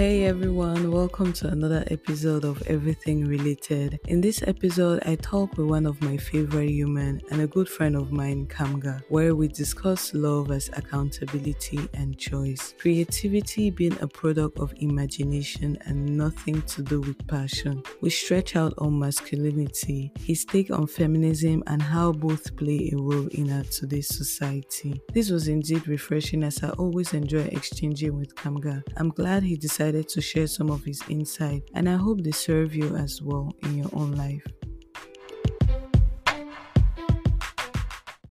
[0.00, 4.00] Hey everyone, welcome to another episode of Everything Related.
[4.08, 7.94] In this episode, I talk with one of my favorite humans and a good friend
[7.94, 14.58] of mine, Kamga, where we discuss love as accountability and choice, creativity being a product
[14.58, 17.82] of imagination and nothing to do with passion.
[18.00, 23.28] We stretch out on masculinity, his take on feminism, and how both play a role
[23.32, 25.02] in our today's society.
[25.12, 28.82] This was indeed refreshing as I always enjoy exchanging with Kamga.
[28.96, 32.30] I'm glad he decided decided to share some of his insight, and I hope they
[32.30, 34.46] serve you as well in your own life.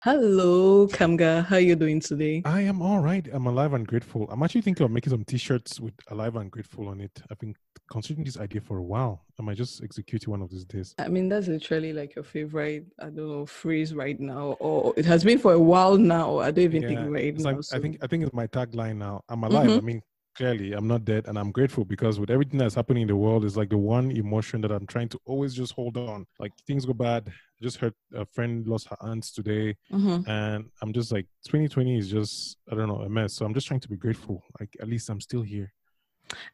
[0.04, 1.44] Hello, Kamga.
[1.46, 2.44] How are you doing today?
[2.46, 3.28] I am all right.
[3.34, 4.28] I'm alive and grateful.
[4.30, 7.12] I'm actually thinking of making some t-shirts with alive and grateful on it.
[7.32, 7.56] I've been
[7.92, 9.26] considering this idea for a while.
[9.40, 10.94] I might just execute it one of these days.
[11.00, 15.06] I mean, that's literally like your favorite, I don't know, phrase right now, or it
[15.06, 16.38] has been for a while now.
[16.38, 17.52] I don't even yeah, think right now.
[17.52, 17.76] Like, so.
[17.76, 19.24] I think I think it's my tagline now.
[19.28, 19.70] I'm alive.
[19.70, 19.78] Mm-hmm.
[19.78, 20.02] I mean,
[20.38, 23.44] clearly i'm not dead and i'm grateful because with everything that's happening in the world
[23.44, 26.26] is like the one emotion that i'm trying to always just hold on.
[26.40, 27.24] Like things go bad.
[27.28, 30.30] I just heard a friend lost her aunts today mm-hmm.
[30.30, 33.34] and i'm just like 2020 is just i don't know a mess.
[33.34, 34.44] So i'm just trying to be grateful.
[34.60, 35.74] Like at least i'm still here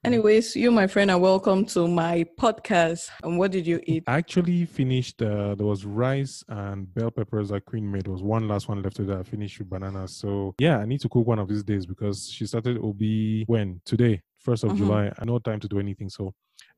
[0.03, 3.09] Anyways, you, my friend, are welcome to my podcast.
[3.23, 4.03] And what did you eat?
[4.07, 5.21] I actually finished.
[5.21, 8.05] Uh, there was rice and bell peppers that Queen made.
[8.05, 9.17] There was one last one left that.
[9.17, 10.15] I finished with bananas.
[10.17, 13.81] So yeah, I need to cook one of these days because she started OB when
[13.85, 14.77] today, first of mm-hmm.
[14.79, 15.11] July.
[15.17, 16.09] I no time to do anything.
[16.09, 16.33] So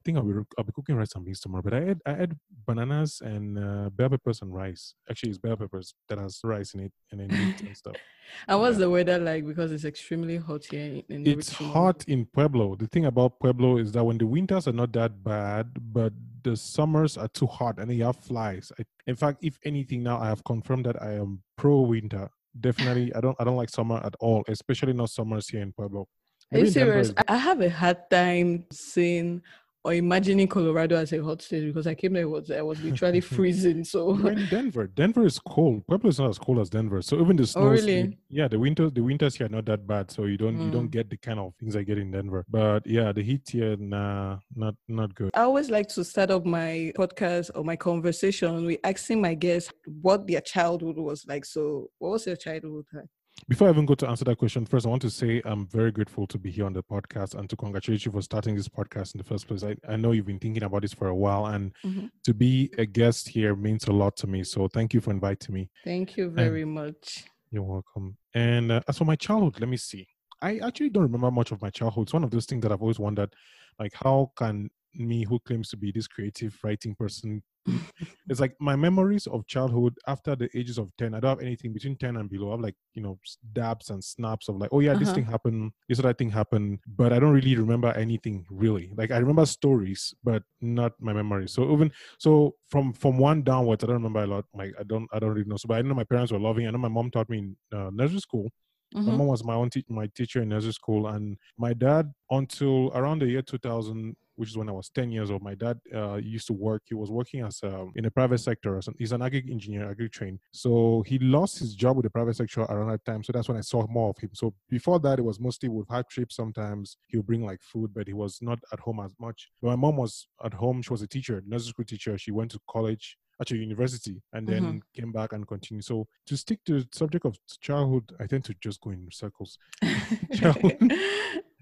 [0.05, 1.63] think I'll be I'll be cooking rice and beans tomorrow.
[1.63, 4.93] But I add, I had bananas and uh, bell peppers and rice.
[5.09, 7.95] Actually, it's bell peppers that has rice in it and then meat and stuff.
[8.47, 8.85] And what's yeah.
[8.85, 9.45] the weather like?
[9.45, 11.03] Because it's extremely hot here.
[11.09, 11.73] In it's Richmond.
[11.73, 12.75] hot in Pueblo.
[12.75, 16.11] The thing about Pueblo is that when the winters are not that bad, but
[16.43, 18.71] the summers are too hot and you have flies.
[18.79, 22.27] I, in fact, if anything, now I have confirmed that I am pro winter.
[22.59, 26.07] Definitely, I don't I don't like summer at all, especially not summers here in Pueblo.
[26.51, 27.13] Are you serious?
[27.27, 29.41] I have a hard time seeing
[29.85, 33.21] or imagining Colorado as a hot state because I came there was I was literally
[33.35, 33.83] freezing.
[33.83, 34.87] So We're in Denver.
[34.87, 35.85] Denver is cold.
[35.87, 37.03] Pueblo is not as cold as Denver.
[37.03, 37.61] So even the snow.
[37.61, 38.17] Oh, really?
[38.27, 40.09] Yeah, the winter the winters here are not that bad.
[40.09, 40.65] So you don't mm.
[40.65, 40.91] you don't mm.
[40.91, 42.45] get the kind of things I get in Denver.
[42.49, 45.29] But yeah, the heat here nah not not good.
[45.35, 49.71] I always like to start up my podcast or my conversation with asking my guests
[50.01, 51.45] what their childhood was like.
[51.45, 53.05] So what was your childhood like?
[53.47, 55.91] Before I even go to answer that question, first I want to say I'm very
[55.91, 59.13] grateful to be here on the podcast and to congratulate you for starting this podcast
[59.13, 59.63] in the first place.
[59.63, 62.07] I, I know you've been thinking about this for a while, and mm-hmm.
[62.23, 64.43] to be a guest here means a lot to me.
[64.43, 65.69] So thank you for inviting me.
[65.83, 67.25] Thank you very and much.
[67.51, 68.17] You're welcome.
[68.33, 70.07] And uh, as for my childhood, let me see.
[70.41, 72.07] I actually don't remember much of my childhood.
[72.07, 73.31] It's one of those things that I've always wondered,
[73.79, 77.43] like how can me who claims to be this creative writing person
[78.29, 81.73] it's like my memories of childhood after the ages of 10 i don't have anything
[81.73, 82.49] between 10 and below.
[82.49, 83.17] I have like you know
[83.53, 84.99] dabs and snaps of like oh yeah uh-huh.
[84.99, 88.91] this thing happened this other thing happened but i don't really remember anything really.
[88.95, 91.53] Like i remember stories but not my memories.
[91.53, 94.45] So even so from from one downwards i don't remember a lot.
[94.53, 95.57] Like i don't i don't really know.
[95.57, 97.57] So but i know my parents were loving i know my mom taught me in
[97.73, 98.51] uh, nursery school
[98.95, 99.11] Mm-hmm.
[99.11, 102.91] My mom was my own te- my teacher in nursery school, and my dad until
[102.93, 105.41] around the year 2000 which is when I was 10 years old.
[105.41, 106.83] My dad uh, used to work.
[106.85, 108.79] He was working as um, in the private sector.
[108.97, 110.39] He's an agri engineer, agri trained.
[110.51, 113.23] So he lost his job with the private sector around that time.
[113.23, 114.31] So that's when I saw more of him.
[114.33, 116.35] So before that, it was mostly with have trips.
[116.35, 119.49] Sometimes he would bring like food, but he was not at home as much.
[119.61, 120.81] But my mom was at home.
[120.81, 122.17] She was a teacher, nursery school teacher.
[122.17, 124.77] She went to college actually university and then mm-hmm.
[124.93, 125.85] came back and continued.
[125.85, 129.57] So to stick to the subject of childhood, I tend to just go in circles.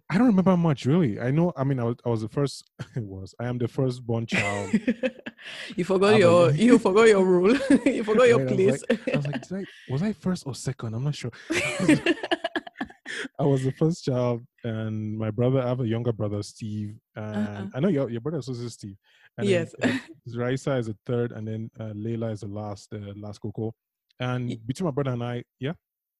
[0.09, 1.19] I don't remember much really.
[1.19, 1.53] I know.
[1.55, 2.69] I mean, I was, I was the first.
[2.95, 3.33] It was.
[3.39, 4.71] I am the first born child.
[5.75, 6.51] you forgot your.
[6.51, 7.57] You forgot your rule.
[7.85, 8.83] you forgot your place.
[8.89, 10.93] I was like, I was, like I, was I first or second?
[10.93, 11.31] I'm not sure.
[13.39, 15.61] I was the first child, and my brother.
[15.61, 17.67] I have a younger brother, Steve, and uh-uh.
[17.75, 18.97] I know your your brother is also Steve.
[19.37, 19.73] And yes.
[19.79, 23.13] Then, uh, Raisa is the third, and then uh, Layla is the last, the uh,
[23.15, 23.73] last Coco.
[24.19, 25.73] And between my brother and I, yeah.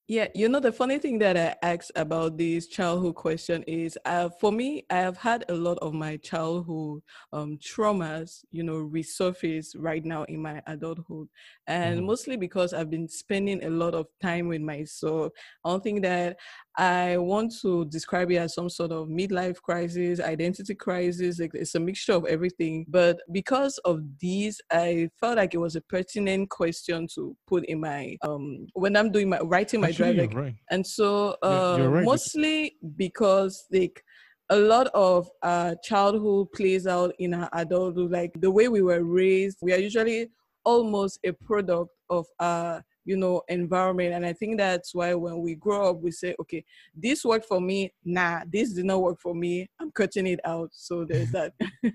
[0.09, 4.28] Yeah, you know, the funny thing that I asked about this childhood question is uh,
[4.28, 7.01] for me, I have had a lot of my childhood
[7.31, 11.30] um, traumas, you know, resurface right now in my adulthood.
[11.68, 12.06] And mm.
[12.06, 15.31] mostly because I've been spending a lot of time with myself.
[15.63, 16.38] I don't think that
[16.78, 21.40] I want to describe it as some sort of midlife crisis, identity crisis.
[21.40, 22.86] It's a mixture of everything.
[22.88, 27.80] But because of these, I felt like it was a pertinent question to put in
[27.80, 30.30] my um when I'm doing my writing my Actually, drive.
[30.30, 30.56] Like, right.
[30.72, 32.06] And so uh, right.
[32.06, 34.04] mostly because like
[34.50, 38.12] a lot of uh, childhood plays out in our adulthood.
[38.12, 40.30] Like the way we were raised, we are usually
[40.66, 44.13] almost a product of our you know environment.
[44.13, 46.63] And i think that's why when we grow up we say okay
[46.95, 47.94] this worked for me.
[48.03, 49.69] Nah this did not work for me.
[49.79, 50.69] I'm cutting it out.
[50.73, 51.53] So there's that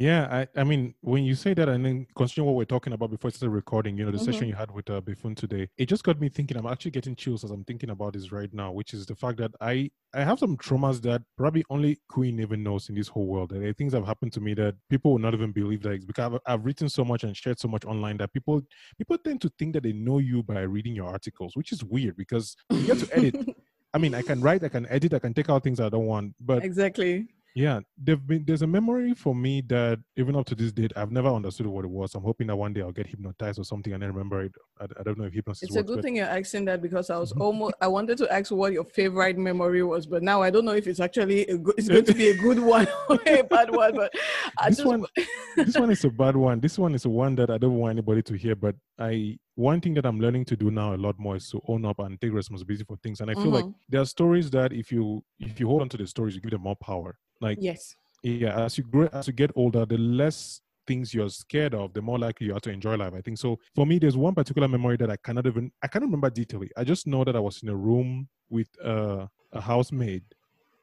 [0.00, 3.10] Yeah, I, I mean, when you say that, and then considering what we're talking about
[3.10, 4.24] before I started recording, you know, the Mhm.
[4.24, 6.56] session you had with uh, Bifun today, it just got me thinking.
[6.56, 9.36] I'm actually getting chills as I'm thinking about this right now, which is the fact
[9.38, 13.26] that I I have some traumas that probably only Queen even knows in this whole
[13.26, 13.50] world.
[13.50, 15.92] There are things that have happened to me that people will not even believe that
[15.92, 18.62] it's because I've, I've written so much and shared so much online that people
[18.96, 22.16] people tend to think that they know you by reading your articles, which is weird
[22.16, 23.36] because you get to edit.
[23.92, 26.06] I mean, I can write, I can edit, I can take out things I don't
[26.06, 30.54] want, but exactly yeah, there've been there's a memory for me that even up to
[30.54, 32.14] this date I've never understood what it was.
[32.14, 34.52] I'm hoping that one day I'll get hypnotized or something and then remember it.
[34.80, 37.10] I, I don't know if hypnosis it's a good but thing you're asking that because
[37.10, 37.40] i was Mhm.
[37.42, 40.72] almost i wanted to ask what your favorite memory was but now i don't know
[40.72, 43.74] if it's actually a good it's going to be a good one or a bad
[43.74, 44.10] one but
[44.56, 45.04] i This just one-
[45.56, 46.60] this one is a bad one.
[46.60, 48.54] This one is a one that I don't want anybody to hear.
[48.54, 51.60] But I one thing that I'm learning to do now a lot more is to
[51.68, 53.20] own up and take responsibility for things.
[53.20, 53.74] And I feel like Mhm.
[53.88, 56.52] there are stories that if you if you hold on to the stories, you give
[56.52, 57.18] them more power.
[57.40, 61.74] Like yes yeah, as you grow as you get older, the less things you're scared
[61.74, 63.14] of, the more likely you are to enjoy life.
[63.14, 63.58] I think so.
[63.74, 66.70] For me, there's one particular memory that I cannot even I cannot remember detailing.
[66.76, 70.24] I just know that I was in a room with uh, a housemaid,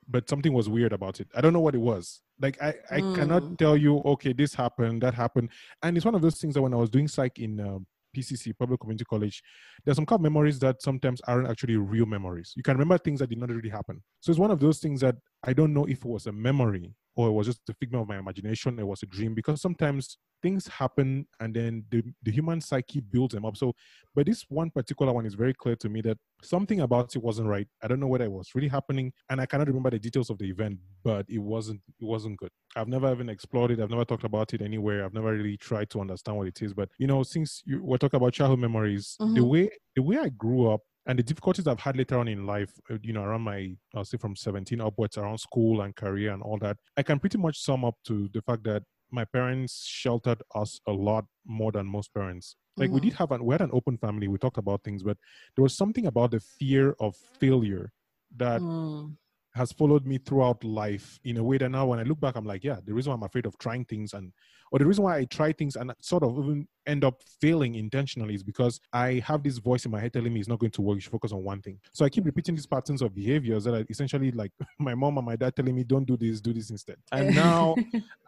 [0.08, 1.28] but something was weird about it.
[1.36, 2.22] I don't know what it was.
[2.40, 3.14] Like I, I Mm.
[3.14, 5.50] cannot tell you, okay, this happened, that happened,
[5.84, 7.88] and it's one of those things that when I was doing psych in um,
[8.18, 9.44] PCC, Pueblo Community College,
[9.86, 12.54] there's some kind of memories that sometimes aren't actually real memories.
[12.56, 14.02] You can remember things that did not really happen.
[14.20, 16.96] So it's one of those things that I don't know if it was a memory
[17.16, 20.18] or it was just a figment of my imagination, it was a dream, because sometimes
[20.44, 23.58] things happen and then the, the human psyche builds them up.
[23.58, 23.74] So,
[24.14, 27.48] but this one particular one is very clear to me that something about it wasn't
[27.48, 27.68] right.
[27.82, 30.38] I don't know whether it was really happening, and I cannot remember the details of
[30.38, 32.52] the event, but it wasn't it wasn't good.
[32.76, 33.80] I've never even explored it.
[33.80, 35.04] I've never talked about it anywhere.
[35.04, 36.74] I've never really tried to understand what it is.
[36.74, 39.46] But you know, since you were talking about childhood memories, the Mhm.
[39.46, 42.72] way the way I grew up and the difficulties I've had later on in life,
[42.92, 46.44] uh, you know, around my, I'll say from 17 upwards, around school and career and
[46.44, 50.42] all that, I can pretty much sum up to the fact that my parents sheltered
[50.54, 52.58] us a lot more than most parents.
[52.76, 53.04] Like we Mhm.
[53.04, 54.28] did have an, we had an open family.
[54.28, 55.18] We talked about things, but
[55.56, 57.94] there was something about the fear of failure
[58.36, 59.18] that Mm.
[59.58, 62.46] Has followed me throughout life in a way that now when I look back, I'm
[62.46, 64.32] like, yeah, the reason why I'm afraid of trying things and
[64.72, 68.36] or the reason why I try things and sort of even end up failing intentionally
[68.36, 70.82] is because I have this voice in my head telling me it's not going to
[70.82, 70.96] work.
[70.96, 71.80] You should focus on one thing.
[71.94, 75.26] So I keep repeating these patterns of behaviors that are essentially like my mom and
[75.26, 76.98] my dad telling me, don't do this, do this instead.
[77.12, 77.76] And now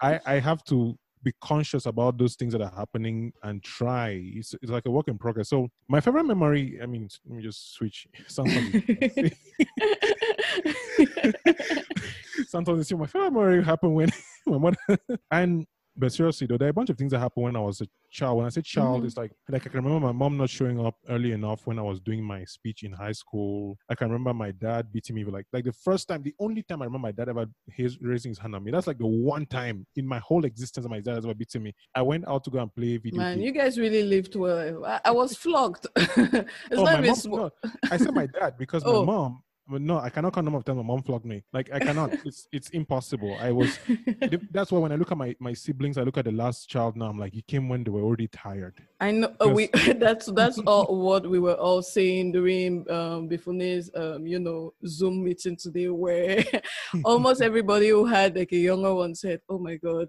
[0.02, 4.22] I, I have to be conscious about those things that are happening and try.
[4.36, 5.50] It's, it's like a work in progress.
[5.50, 8.08] So my favorite memory, I mean, let me just switch.
[8.28, 8.54] Sounds
[12.48, 14.10] Sometimes my favorite memory happened when
[14.48, 14.78] my mother
[15.32, 15.66] and
[15.98, 17.88] but seriously though, there are a bunch of things that happened when I was a
[18.10, 18.38] child.
[18.38, 19.06] When I say child, Mhm.
[19.08, 21.82] it's like like I can remember my mom not showing up early enough when I
[21.82, 23.78] was doing my speech in high school.
[23.90, 26.82] I can remember my dad beating me like like the first time, the only time
[26.82, 28.72] I remember my dad ever his, raising his hand at me.
[28.72, 31.74] That's like the one time in my whole existence my dad has ever beaten me.
[31.94, 33.46] I went out to go and play video Man, games.
[33.46, 34.86] you guys really lived well.
[34.86, 35.86] I, I was flogged.
[35.98, 37.38] it's oh, not my mom, small.
[37.64, 39.02] no, I said my dad because Oh.
[39.04, 39.42] my mom.
[39.70, 41.44] But No, I cannot count the number of times my mom flogged me.
[41.54, 42.12] Like I cannot.
[42.26, 43.38] it's it's impossible.
[43.40, 43.78] I was
[44.52, 46.96] that's why when I look at my, my siblings, I look at the last child
[46.96, 47.06] now.
[47.06, 48.76] I'm like, you came when they were already tired.
[49.02, 49.68] I know uh, we
[49.98, 55.24] that's that's all what we were all saying during um Bifune's um you know Zoom
[55.24, 56.44] meeting today where
[57.06, 60.08] almost everybody who had like a younger one said, Oh my god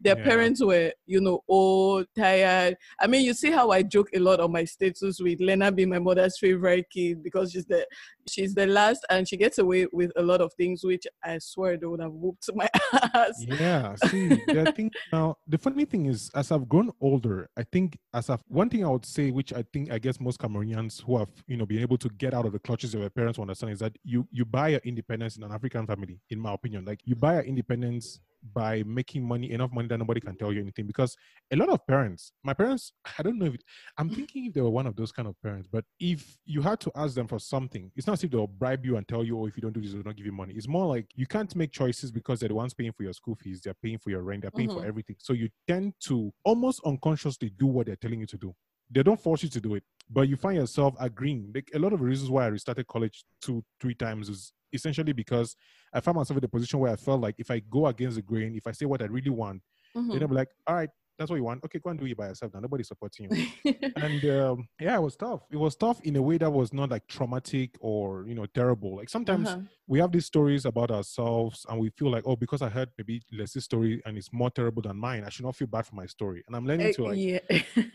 [0.00, 0.22] their Yeah.
[0.24, 2.76] parents were, you know, old, tired.
[2.98, 5.88] I mean you see how I joke a lot on my status with Lena being
[5.88, 7.86] my mother's favorite kid because she's the
[8.30, 11.76] she's the last and she gets away with a lot of things which I swear
[11.76, 13.44] they would have whooped my ass.
[13.46, 13.94] Yeah.
[14.06, 15.36] See, are things now.
[15.46, 18.88] The funny thing is, as I've grown older, I think as I've one thing I
[18.88, 21.98] would say, which I think I guess most Cameroonians who have you know been able
[21.98, 24.44] to get out of the clutches of their parents will understand is that you you
[24.44, 26.20] buy your independence in an African family.
[26.30, 28.20] In my opinion, like you buy your independence
[28.54, 30.86] by making money enough money that nobody can tell you anything.
[30.86, 31.16] Because
[31.52, 33.62] a lot of parents my parents i don't know if it,
[33.98, 36.78] i'm thinking if they were one of those kind of parents but if you had
[36.80, 39.38] to ask them for something it's not as if they'll bribe you and tell you
[39.38, 40.54] oh if you don't do this they'll not give you money.
[40.54, 43.34] It's more like you can't make choices because they're the ones paying for your school
[43.34, 44.88] fees they're paying for your rent they're paying for Mhm.
[44.88, 45.16] everything.
[45.18, 48.54] So you tend to almost unconsciously do what they're telling you to do
[48.90, 51.92] they don't force you to do it but you find yourself agreeing like a lot
[51.92, 55.54] of the reasons why i restarted college two three times is essentially because
[55.92, 58.22] i found myself in a position where i felt like if i go against the
[58.22, 59.62] grain if i say what i really want
[59.96, 60.12] Mhm.
[60.12, 60.90] then I'll be like, all right,
[61.20, 61.62] that's what you want.
[61.64, 62.54] Okay, go and do it by yourself.
[62.54, 63.74] Now nobody's supporting you.
[63.96, 65.42] and um, yeah, it was tough.
[65.50, 68.96] It was tough in a way that was not like traumatic or you know terrible.
[68.96, 69.60] Like sometimes Uh-huh.
[69.86, 73.20] we have these stories about ourselves, and we feel like, oh, because I heard maybe
[73.32, 76.06] Leslie's story and it's more terrible than mine, I should not feel bad for my
[76.06, 76.42] story.
[76.46, 77.38] And I'm learning Eh, to like, yeah.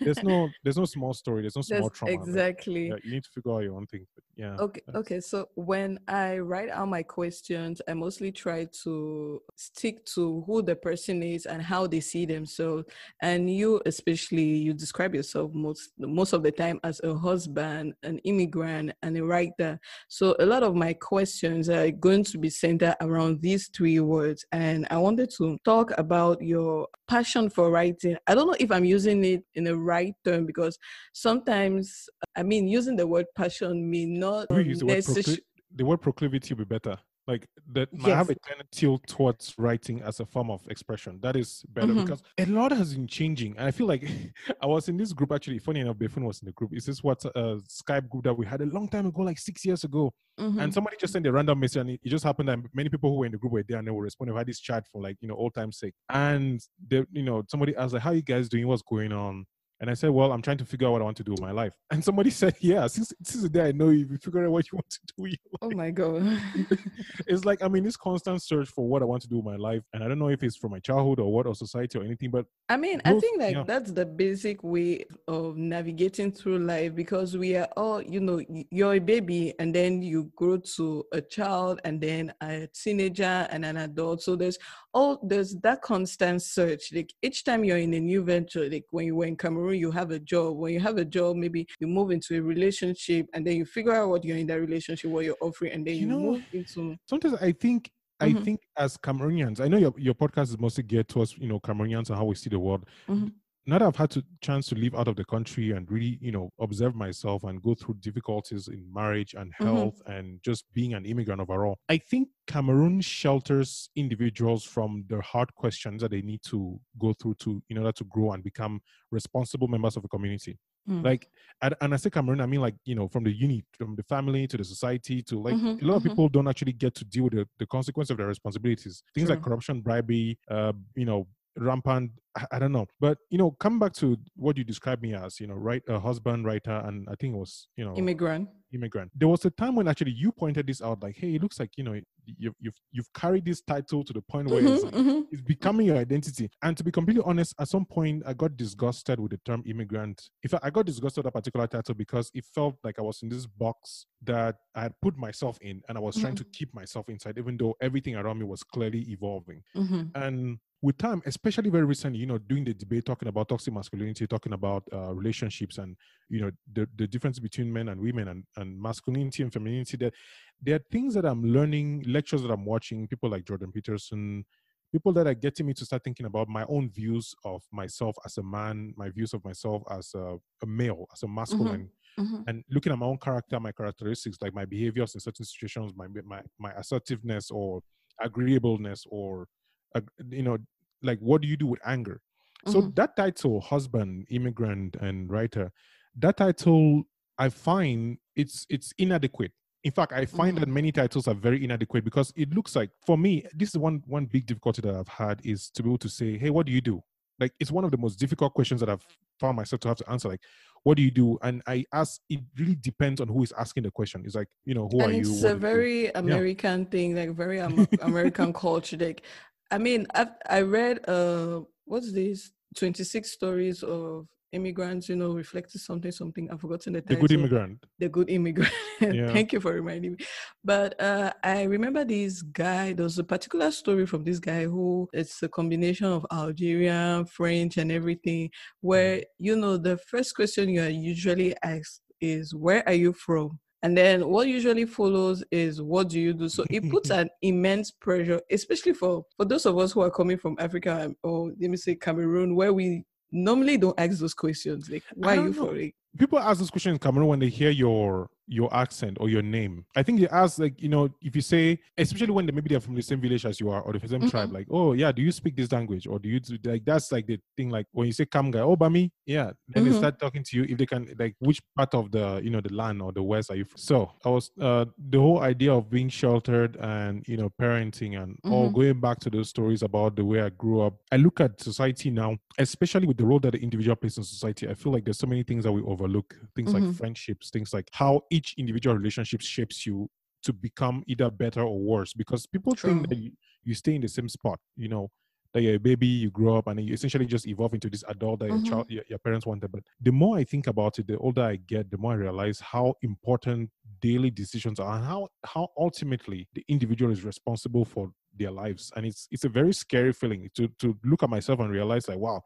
[0.02, 2.12] there's no, there's no small story, there's no small That's trauma.
[2.20, 2.90] Like, exactly.
[2.90, 4.06] yeah, you need to figure out your own thing.
[4.14, 4.56] But yeah.
[4.60, 5.20] Okay, okay.
[5.20, 10.76] So when I write out my questions, I mostly try to stick to who the
[10.76, 12.86] person is and how they see themselves.
[13.22, 18.20] And you, especially, you describe yourself most most of the time as a husband, an
[18.20, 19.80] immigrant, and a writer.
[20.10, 24.46] So a lot of my questions are going to be centered around these three words.
[24.52, 28.18] And I wanted to talk about your passion for writing.
[28.28, 30.78] I don't know if I'm using it in the right term because
[31.14, 35.42] sometimes I mean, using the word passion may not Maybe use the word, necessarily.
[35.74, 36.98] the word proclivity will be better.
[37.28, 38.38] Like that, I have a Yes.
[38.48, 41.20] kind of tilt towards writing as a form of expression.
[41.22, 42.06] That is better Mhm.
[42.06, 44.04] because a lot has been changing, and I feel like
[44.62, 45.58] I was in this group actually.
[45.58, 46.72] Funny enough, Befun was in the group.
[46.76, 49.66] Is this what uh, Skype group that we had a long time ago, like six
[49.66, 50.14] years ago?
[50.40, 50.62] Mhm.
[50.62, 53.10] And somebody just sent a random message, and it, it just happened that many people
[53.10, 54.36] who were in the group were there, and they were responding.
[54.36, 57.44] We had this chat for like you know old time's sake, and they, you know
[57.50, 58.68] somebody asked like, "How you guys doing?
[58.68, 59.46] What's going on?"
[59.82, 61.42] And I said, "Well, I'm trying to figure out what I want to do with
[61.42, 64.46] my life." And somebody said, "Yeah, since since the day I know you, you figure
[64.46, 66.42] out what you want to do with your life." Oh my god.
[67.28, 69.58] it's like I'm in this constant search for what I want to do with my
[69.58, 72.04] life, and I don't know if it's from my childhood or what or society or
[72.04, 72.32] anything.
[72.32, 73.64] But I mean, I Both- think like yeah.
[73.66, 78.42] that's the basic way of navigating through life because we are all, you know,
[78.72, 83.66] you're a baby and then you grow to a child and then a teenager and
[83.66, 84.22] an adult.
[84.22, 84.58] So there's
[84.94, 86.94] all there's that constant search.
[86.94, 89.92] Like each time you're in a new venture, like when you were in Cameroon, you
[89.92, 90.58] have a job.
[90.58, 93.94] When you have a job, maybe you move into a relationship and then you figure
[93.94, 96.44] out what you're in that relationship, what you're offering, and then You you, know, move
[96.54, 98.44] into sometimes I think I Mhm.
[98.44, 102.10] think as Cameroonians, I know your your podcast is mostly geared towards you know Cameroonians
[102.10, 102.86] and how we see the world.
[103.10, 103.34] Mhm.
[103.68, 106.32] Now that I've had to chance to live out of the country and really you
[106.32, 109.92] know observe myself and go through difficulties in marriage and Mhm.
[109.92, 115.56] health and just being an immigrant overall, I think Cameroon shelters individuals from the hard
[115.56, 119.68] questions that they need to go through to in order to grow and become responsible
[119.68, 120.60] members of a community.
[120.88, 121.04] Mm.
[121.04, 121.30] Like,
[121.62, 124.48] and, I say Cameroon, I mean like you know from the unit, from the family
[124.48, 126.04] to the society to like Mhm, a lot of mhm.
[126.04, 129.04] people don't actually get to deal with the, the consequence of their responsibilities.
[129.14, 132.12] Things like corruption, bribery, uh, you know, rampant.
[132.52, 135.48] I, don't know, but you know, come back to what you described me as, you
[135.48, 138.50] know, right, a husband, writer, and I think it was you know immigrant.
[138.74, 139.12] immigrant.
[139.16, 141.72] There was a time when actually you pointed this out, like, hey, it looks like
[141.78, 141.94] you know
[142.26, 145.28] you've you've you've carried this title to the point where it's Mhm, like, mhm.
[145.32, 146.50] it's becoming your identity.
[146.62, 150.30] And to be completely honest, at some point I got disgusted with the term immigrant.
[150.44, 153.22] In fact, I got disgusted with that particular title because it felt like I was
[153.24, 156.74] in this box that I had put myself in and I was trying to keep
[156.74, 159.62] myself inside, even though everything around me was clearly evolving.
[159.76, 160.12] Mhm.
[160.16, 164.28] And with time, especially very recently, you know, doing the debate, talking about toxic masculinity,
[164.28, 165.98] talking about uh, relationships and,
[166.30, 170.14] you know, the, the difference between men and women and, and masculinity and femininity, that
[170.62, 174.46] there are things that I'm learning, lectures that I'm watching, people like Jordan Peterson,
[174.92, 178.38] people that are getting me to start thinking about my own views of myself as
[178.38, 182.46] a man, my views of myself as a, a male, as a masculine, Mhm.
[182.48, 186.08] and looking at my own character, my characteristics, like my behaviors in certain situations, my
[186.26, 187.82] my my assertiveness or
[188.22, 189.48] agreeableness, or
[189.96, 190.58] uh, you know,
[191.06, 192.22] like what do you do with anger?
[192.68, 192.96] So Mhm.
[192.96, 195.72] that title, husband, immigrant, and writer,
[196.18, 197.04] that title,
[197.38, 199.52] I find it's it's inadequate.
[199.84, 203.18] In fact, I find that many titles are very inadequate because it looks like, for
[203.20, 206.10] me, this is one one big difficulty that I've had is to be able to
[206.10, 207.04] say, "Hey, what do you do?"
[207.40, 209.06] Like it's one of the most difficult questions that I've
[209.40, 210.30] found myself to have to answer.
[210.30, 210.42] Like,
[210.84, 211.38] what do you do?
[211.44, 212.20] And I ask.
[212.30, 214.24] It really depends on who is asking the question.
[214.26, 215.22] It's like, you know, who and are you?
[215.22, 215.60] it's a do you do?
[215.60, 218.98] very American thing, like very Am- American culture.
[218.98, 219.24] Like,
[219.72, 222.52] I mean, I've, I read uh, what's this?
[222.78, 225.10] Twenty six stories of immigrants.
[225.10, 226.50] You know, reflected something, something.
[226.52, 227.16] I've forgotten the title.
[227.16, 227.86] the good immigrant.
[228.00, 228.74] The good immigrant.
[229.02, 229.34] Yeah.
[229.34, 230.18] Thank you for reminding me.
[230.64, 232.94] But uh, I remember this guy.
[232.94, 237.76] There was a particular story from this guy who it's a combination of Algerian, French,
[237.78, 238.50] and everything.
[238.80, 243.60] Where you know the first question you are usually asked is, "Where are you from?"
[243.86, 246.50] And then what usually follows is what do you do?
[246.50, 250.40] So it puts an immense pressure, especially for for those of us who are coming
[250.40, 254.90] from Africa or oh, let me say Cameroon, where we normally don't ask those questions.
[254.90, 255.68] Like, why are you know.
[255.68, 255.94] for it?
[256.18, 259.86] People ask those questions in Cameroon when they hear your your accent or your name.
[259.96, 262.80] I think they ask like, you know, if you say, especially when they, maybe they're
[262.80, 264.30] from the same village as you are or the same Mhm.
[264.30, 267.12] tribe, like, oh yeah, do you speak this language or do you do like that's
[267.12, 269.94] like the thing like when you say Kamga, oh Bami, yeah, then they Mhm.
[269.94, 272.74] start talking to you if they can like which part of the you know the
[272.74, 273.78] land or the west are you from?
[273.78, 278.38] So I was uh the whole idea of being sheltered and you know parenting and
[278.48, 278.74] all Mhm.
[278.74, 280.96] going back to those stories about the way I grew up.
[281.12, 284.68] I look at society now, especially with the role that the individual plays in society.
[284.70, 286.36] I feel like there's so many things that we overlook.
[286.56, 286.94] Things like Mhm.
[286.94, 290.10] friendships, things like how each individual relationship shapes you
[290.44, 292.14] to become either better or worse.
[292.14, 293.06] Because people True.
[293.06, 293.32] think that you,
[293.64, 295.12] you stay in the same spot, you know,
[295.54, 298.40] that you're a baby, you grow up, and you essentially just evolve into this adult
[298.42, 298.70] that your Mhm.
[298.70, 299.72] child, your, your parents wanted.
[299.72, 302.60] But the more I think about it, the older I get, the more I realize
[302.60, 308.52] how important daily decisions are, and how how ultimately the individual is responsible for their
[308.52, 308.92] lives.
[308.98, 312.20] And it's it's a very scary feeling to to look at myself and realize like,
[312.20, 312.42] wow,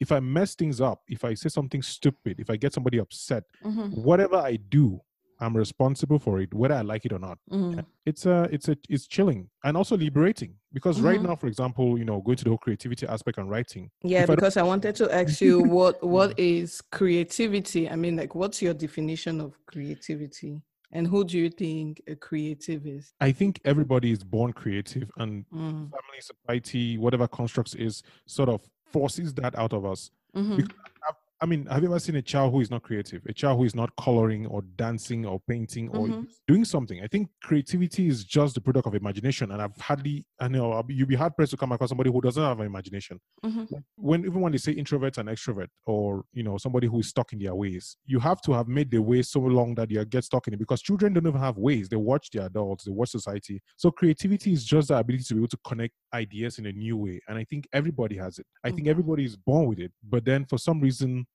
[0.00, 3.44] if I mess things up, if I say something stupid, if I get somebody upset,
[3.60, 3.90] Mhm.
[3.90, 5.00] whatever I do,
[5.40, 7.38] I'm responsible for it, whether I like it or not.
[7.50, 7.84] Mhm.
[8.04, 11.24] It's uh it's a it's chilling and also liberating because right Mhm.
[11.28, 13.90] now, for example, you know, going to the whole creativity aspect and writing.
[14.02, 17.88] Yeah, If I because I wanted to ask you what what is creativity?
[17.88, 20.60] I mean, like, what's your definition of creativity,
[20.92, 23.12] and who do you think a creative is?
[23.20, 25.90] I think everybody is born creative and Mm.
[25.90, 30.10] family, society, whatever constructs is sort of forces that out of us.
[30.34, 30.56] Mhm.
[30.56, 30.76] Because
[31.08, 33.24] I've- I mean, have you ever seen a child who is not creative?
[33.26, 36.26] A child who is not coloring or dancing or painting or Mhm.
[36.48, 37.00] doing something.
[37.00, 39.52] I think creativity is just the product of imagination.
[39.52, 42.42] And I've hardly, I know you'd be hard pressed to come across somebody who doesn't
[42.42, 43.20] have an imagination.
[43.44, 43.68] Mhm.
[43.94, 47.32] When even when they say introvert and extrovert, or you know somebody who is stuck
[47.32, 50.24] in their ways, you have to have made the way so long that you get
[50.24, 50.58] stuck in it.
[50.58, 53.62] Because children don't even have ways; they watch their adults, they watch society.
[53.76, 56.96] So creativity is just the ability to be able to connect ideas in a new
[56.96, 57.20] way.
[57.28, 58.46] And I think everybody has it.
[58.64, 58.90] I think Mhm.
[58.90, 59.92] everybody is born with it.
[60.02, 61.26] But then for some reason,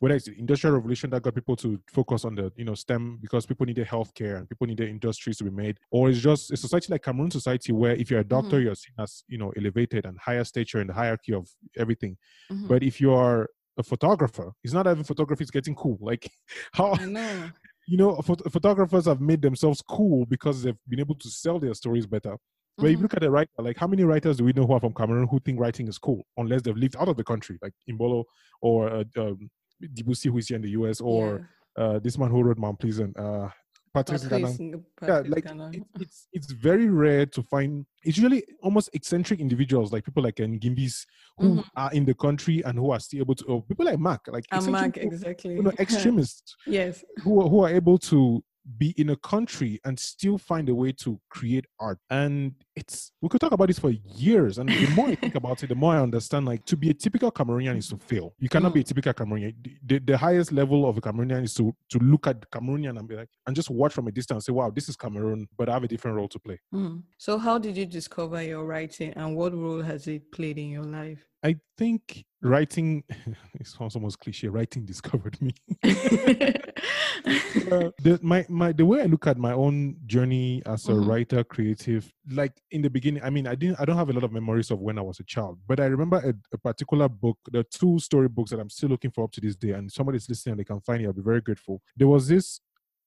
[0.00, 3.18] whether it's the industrial revolution that got people to focus on the you know STEM
[3.20, 6.56] because people needed healthcare and people needed industries to be made, or it's just a
[6.56, 8.64] society like Cameroon society where if you're a doctor, Mhm.
[8.64, 12.16] you're seen as you know elevated and higher stature in the hierarchy of everything.
[12.50, 12.66] Mhm.
[12.68, 15.98] But if you are a photographer, it's not even photography is getting cool.
[16.00, 16.30] Like
[16.72, 17.50] how know.
[17.86, 21.74] you know phot- photographers have made themselves cool because they've been able to sell their
[21.74, 22.36] stories better.
[22.78, 23.02] But if you Mhm.
[23.02, 25.26] look at the writer, like how many writers do we know who are from Cameroon
[25.28, 28.24] who think writing is cool, unless they've lived out of the country, like Imbolo
[28.62, 29.50] or uh, um,
[29.88, 33.16] Dibussi, who is here in the US, or uh, this man who wrote Mount Pleasant,
[33.18, 33.48] uh,
[33.92, 34.60] Patrice Patrice, Ganan.
[34.74, 37.84] Ng- Yeah, like it, it's it's very rare to find.
[38.04, 41.04] It's usually almost eccentric individuals, like people like Ngimbis,
[41.38, 41.64] who Mhm.
[41.76, 43.44] are in the country and who are still able to.
[43.46, 45.54] Or people like Mark, like eccentric Mark, exactly.
[45.56, 47.04] you know, extremists yes.
[47.22, 48.42] who are, who are able to
[48.78, 51.98] be in a country and still find a way to create art.
[52.10, 54.58] And it's we could talk about this for years.
[54.58, 56.94] And the more I think about it, the more I understand like to be a
[56.94, 58.34] typical Cameroonian is to fail.
[58.38, 59.54] You cannot be a typical Cameroonian.
[59.84, 63.16] The, the highest level of a Cameroonian is to to look at Cameroonian and be
[63.16, 65.74] like and just watch from a distance and say, wow, this is Cameroon, but I
[65.74, 66.60] have a different role to play.
[66.74, 67.02] Mm.
[67.18, 70.84] So, how did you discover your writing, and what role has it played in your
[70.84, 71.29] life?
[71.42, 73.02] I think writing
[73.54, 75.54] it sounds almost cliche, writing discovered me.
[77.70, 81.06] Uh, the, my my the way I look at my own journey as a Mhm.
[81.06, 84.24] writer, creative, like in the beginning, I mean, I didn't, I don't have a lot
[84.24, 87.38] of memories of when I was a child, but I remember a, a particular book.
[87.50, 89.90] There are two story books that I'm still looking for up to this day, and
[89.92, 91.06] somebody's listening and they can find it.
[91.06, 91.82] I'll be very grateful.
[91.96, 92.60] There was this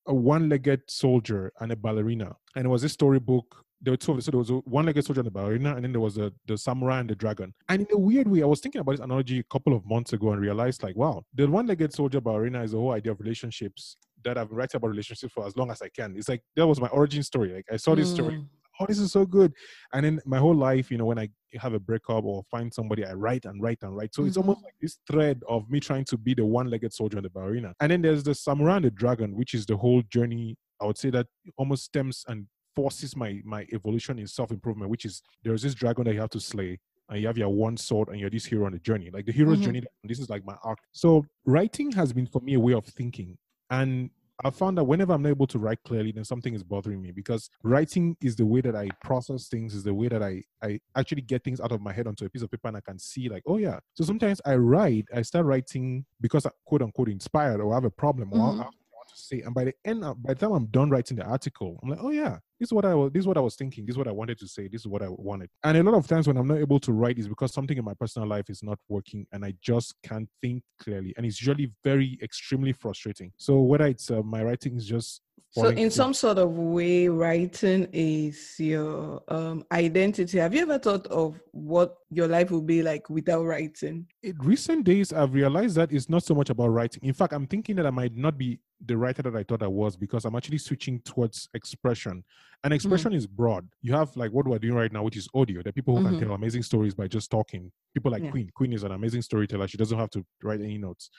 [0.07, 3.65] a one-legged soldier and a ballerina, and it was this storybook.
[3.83, 4.21] There were two of them.
[4.21, 6.57] So there was a one-legged soldier and the ballerina, and then there was the the
[6.57, 7.53] samurai and the dragon.
[7.69, 10.13] And in a weird way, I was thinking about this analogy a couple of months
[10.13, 13.97] ago and realized, like, wow, the one-legged soldier ballerina is the whole idea of relationships
[14.23, 16.15] that I've been writing about relationships for as long as I can.
[16.15, 17.53] It's like that was my origin story.
[17.53, 18.47] Like I saw this story, Mm.
[18.79, 19.51] oh, this is so good.
[19.93, 21.27] And then my whole life, you know, when I
[21.59, 24.15] have a breakup or find somebody, I write and write and write.
[24.15, 24.41] So it's Mhm.
[24.41, 27.73] almost like this thread of me trying to be the one-legged soldier and the ballerina.
[27.81, 30.55] And then there's the samurai and the dragon, which is the whole journey.
[30.81, 35.21] I would say that almost stems and forces my my evolution in self-improvement, which is
[35.43, 36.79] there's this dragon that you have to slay.
[37.09, 39.09] And you have your one sword and you're this hero on the journey.
[39.11, 39.63] Like the hero's Mhm.
[39.63, 40.79] journey, this is like my arc.
[40.93, 43.37] So writing has been for me a way of thinking.
[43.69, 44.09] And
[44.43, 47.11] I found that whenever I'm not able to write clearly, then something is bothering me
[47.11, 50.79] because writing is the way that I process things, is the way that I, I
[50.95, 52.97] actually get things out of my head onto a piece of paper and I can
[52.97, 53.79] see, like, oh yeah.
[53.95, 57.85] So sometimes I write, I start writing because I quote unquote inspired or I have
[57.85, 58.65] a problem or
[59.03, 59.41] I have something I want to say.
[59.41, 61.99] And by the end, of- by the time I'm done writing the article, I'm like,
[62.01, 63.97] oh yeah, this is what I was, this is what I was thinking, this is
[63.97, 65.49] what I wanted to say, this is what I wanted.
[65.63, 67.83] And a lot of times when I'm not able to write is because something in
[67.85, 71.13] my personal life is not working and I just can't think clearly.
[71.17, 73.31] And it's usually very extremely frustrating.
[73.37, 77.07] So whether it's uh, my writing is just So, in through- some sort of way,
[77.09, 80.37] writing is your um, identity.
[80.39, 84.07] Have you ever thought of what your life will be like without writing?
[84.21, 87.01] In recent days, I've realized that it's not so much about writing.
[87.03, 89.67] In fact, I'm thinking that I might not be the writer that I thought I
[89.67, 92.23] was because I'm actually switching towards expression.
[92.65, 92.75] And Mm.
[92.75, 93.67] expression is broad.
[93.81, 95.61] You have like what we're doing right now, which is audio.
[95.61, 96.09] There are people who Mhm.
[96.19, 97.71] can tell amazing stories by just talking.
[97.93, 98.31] People like Yeah.
[98.31, 98.49] Queen.
[98.55, 99.67] Queen is an amazing storyteller.
[99.67, 101.09] She doesn't have to write any notes.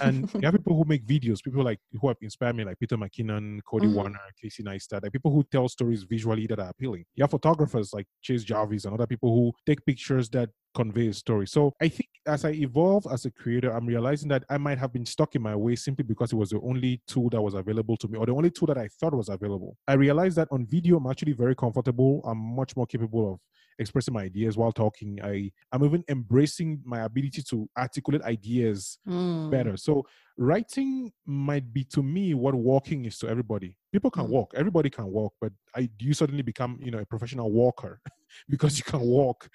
[0.00, 2.96] And you have people who make videos, people like who have inspired me, like Peter
[2.96, 3.94] McKinnon, Cody Mhm.
[3.94, 7.04] Wanner, Casey Neistat, like people who tell stories visually that are appealing.
[7.14, 11.12] You have photographers like Chase Jarvis and other people who take pictures that convey a
[11.12, 11.46] story.
[11.46, 14.92] So I think as I evolve as a creator, I'm realizing that I might have
[14.92, 17.96] been stuck in my way simply because it was the only tool that was available
[17.96, 19.76] to me, or the only tool that I thought was available.
[19.86, 22.22] I realized that on video, I'm actually very comfortable.
[22.24, 23.40] I'm much more capable of
[23.78, 25.18] expressing my ideas while talking.
[25.22, 29.50] I I'm even embracing my ability to articulate ideas Mm.
[29.50, 29.76] better.
[29.76, 30.04] So
[30.36, 33.76] writing might be to me what walking is to everybody.
[33.92, 34.30] People can Mm.
[34.30, 38.00] walk, everybody can walk, but I you suddenly become you know a professional walker
[38.48, 39.48] because you can walk.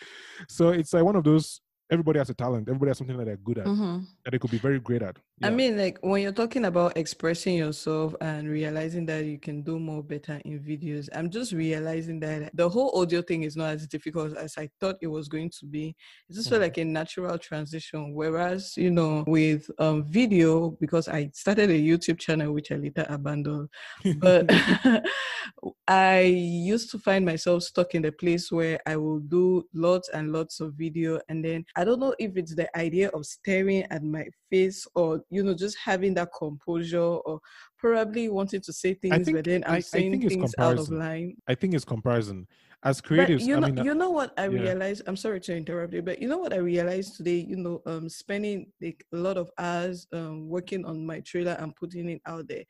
[0.50, 1.62] So it's like one of those.
[1.92, 2.68] Everybody has a talent.
[2.70, 4.06] Everybody has something that they're good at Mhm.
[4.24, 5.18] that they could be very great at.
[5.42, 9.78] I mean, like when you're talking about expressing yourself and realizing that you can do
[9.78, 13.86] more better in videos, I'm just realizing that the whole audio thing is not as
[13.88, 15.96] difficult as I thought it was going to be.
[16.30, 16.64] It just felt Mhm.
[16.64, 18.14] like a natural transition.
[18.14, 23.06] Whereas, you know, with um, video, because I started a YouTube channel which I later
[23.10, 23.68] abandoned,
[24.14, 24.46] but
[25.88, 30.32] I used to find myself stuck in the place where I will do lots and
[30.32, 34.04] lots of video, and then I don't know if it's the idea of staring at
[34.04, 34.26] my
[34.96, 37.40] or you know just having that composure or
[37.78, 40.56] probably wanting to say things, think- but then I'm I- I saying think it's things
[40.60, 41.36] out of line.
[41.48, 42.48] I think it's comparison.
[42.86, 44.50] As But creatives, you I know, mean, uh, you know what I yeah.
[44.62, 45.04] realized.
[45.08, 47.46] I'm sorry to interrupt you, but you know what I realized today.
[47.48, 51.74] You know, um, spending like a lot of hours um working on my trailer and
[51.76, 52.64] putting it out there.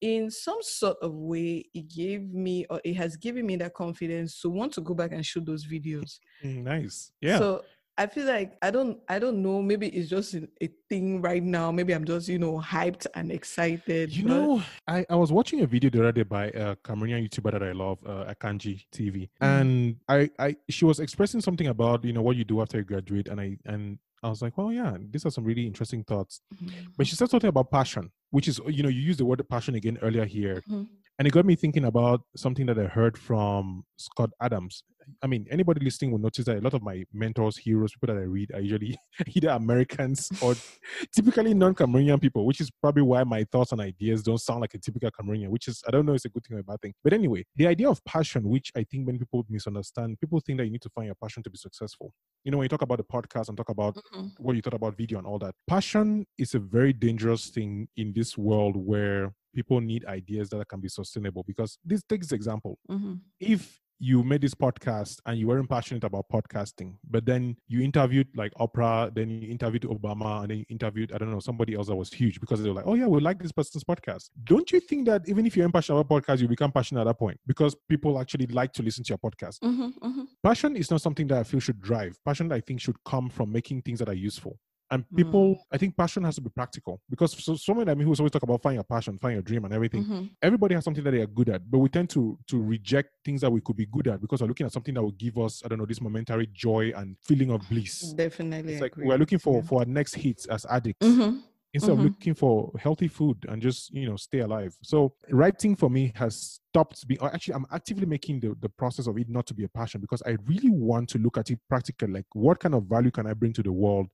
[0.00, 4.40] In some sort of way, it gave me or it has given me that confidence
[4.40, 6.18] to want to go back and shoot those videos.
[6.44, 7.10] mm, nice.
[7.20, 7.38] Yeah.
[7.38, 7.64] So
[7.98, 9.60] I feel like I don't I don't know.
[9.60, 11.72] Maybe it's just a thing right now.
[11.72, 14.16] Maybe I'm just you know hyped and excited.
[14.16, 17.28] You but- know, I, I was watching a video the other day by a Cameroonian
[17.28, 19.48] YouTuber that I love, uh, Akanji TV, Mm.
[19.50, 22.84] and I, I she was expressing something about you know what you do after you
[22.84, 26.40] graduate, and I and I was like, well, yeah, these are some really interesting thoughts.
[26.54, 26.70] Mhm.
[26.96, 29.74] But she said something about passion, which is you know you used the word passion
[29.74, 30.88] again earlier here, Mhm.
[31.18, 34.82] and it got me thinking about something that I heard from Scott Adams.
[35.22, 38.20] I mean, anybody listening will notice that a lot of my mentors, heroes, people that
[38.20, 38.98] I read are usually
[39.34, 40.54] either Americans or
[41.16, 44.78] typically non-Cameroonian people, which is probably why my thoughts and ideas don't sound like a
[44.78, 46.92] typical Cameroonian, which is I don't know it's a good thing or a bad thing.
[47.02, 50.66] But anyway, the idea of passion, which I think many people misunderstand, people think that
[50.66, 52.12] you need to find your passion to be successful.
[52.44, 54.32] You know, when you talk about the podcast and talk about Mhm.
[54.38, 55.54] what you thought about video and all that.
[55.66, 60.80] Passion is a very dangerous thing in this world where people need ideas that can
[60.80, 61.42] be sustainable.
[61.44, 62.78] Because this takes example.
[62.90, 63.20] Mhm.
[63.40, 68.28] If you made this podcast and you weren't passionate about podcasting, but then you interviewed
[68.36, 71.88] like Oprah, then you interviewed Obama, and then you interviewed, I don't know, somebody else
[71.88, 74.30] that was huge because they were like, oh yeah, we like this person's podcast.
[74.44, 77.18] Don't you think that even if you're passionate about podcasts, you become passionate at that
[77.18, 79.58] point because people actually like to listen to your podcast?
[79.60, 79.98] Mhm.
[79.98, 80.26] Mhm.
[80.42, 82.16] passion is not something that I feel should drive.
[82.24, 84.58] Passion, I think, should come from making things that are useful.
[84.90, 88.20] And people, I think passion has to be practical because so, someone like me who's
[88.20, 90.04] always talk about find your passion, find your dream, and everything.
[90.04, 90.30] Mhm.
[90.40, 93.42] Everybody has something that they are good at, but we tend to to reject things
[93.42, 95.62] that we could be good at because we're looking at something that will give us,
[95.64, 98.14] I don't know, this momentary joy and feeling of bliss.
[98.14, 98.72] Definitely.
[98.74, 99.62] It's like we're looking for Yeah.
[99.68, 101.42] for our next hits as addicts Mhm.
[101.74, 101.98] Instead Mhm.
[101.98, 106.12] of looking for healthy food and just you know stay alive so writing for me
[106.14, 109.54] has stopped being or actually i'm actively making the, the process of it not to
[109.54, 112.74] be a passion because i really want to look at it practically like what kind
[112.74, 114.06] of value can i bring to the world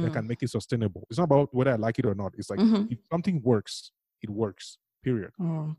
[0.00, 0.12] that Mm.
[0.14, 2.58] can make it sustainable it's not about whether i like it or not it's like
[2.60, 2.90] Mhm.
[2.90, 5.74] if something works it works period Oh.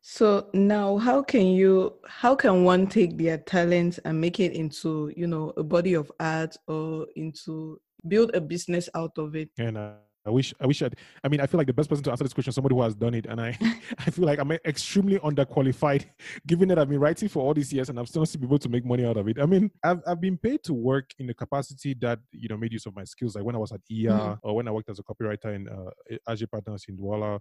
[0.00, 5.12] So now how can you how can one take their talent and make it into,
[5.16, 9.50] you know, a body of art or into build a business out of it?
[9.58, 9.94] and uh,
[10.28, 12.24] I wish, I wish I'd, I mean, I feel like the best person to answer
[12.24, 13.26] this question is somebody who has done it.
[13.26, 13.56] And I,
[13.98, 16.04] I feel like I'm extremely underqualified
[16.46, 18.68] given that I've been writing for all these years and I'm still not able to
[18.68, 19.38] make money out of it.
[19.40, 22.72] I mean, I've, I've been paid to work in the capacity that, you know, made
[22.72, 23.34] use of my skills.
[23.34, 24.38] Like when I was at EA Mhm.
[24.42, 25.90] or when I worked as a copywriter in uh,
[26.28, 27.40] AJ Partners in Douala.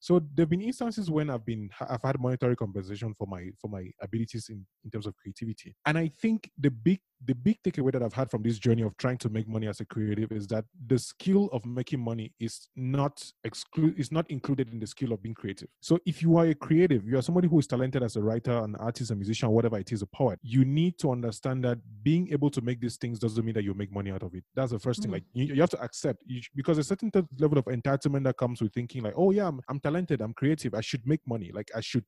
[0.00, 3.90] So there've been instances when I've been I've had monetary compensation for my for my
[4.00, 5.74] abilities in, in terms of creativity.
[5.86, 8.96] And I think the big the big takeaway that I've had from this journey of
[8.96, 12.68] trying to make money as a creative is that the skill of making money is
[12.76, 15.68] not exclude is not included in the skill of being creative.
[15.80, 18.56] So if you are a creative, you are somebody who is talented as a writer,
[18.58, 22.32] an artist, a musician, whatever it is, a poet, you need to understand that being
[22.32, 24.44] able to make these things doesn't mean that you make money out of it.
[24.54, 25.10] That's the first thing.
[25.10, 25.14] Mm.
[25.14, 28.36] Like you, you have to accept you, because a certain t- level of entitlement that
[28.36, 31.50] comes with thinking like, oh yeah, I'm, I'm talented, I'm creative, I should make money.
[31.52, 32.04] Like I should,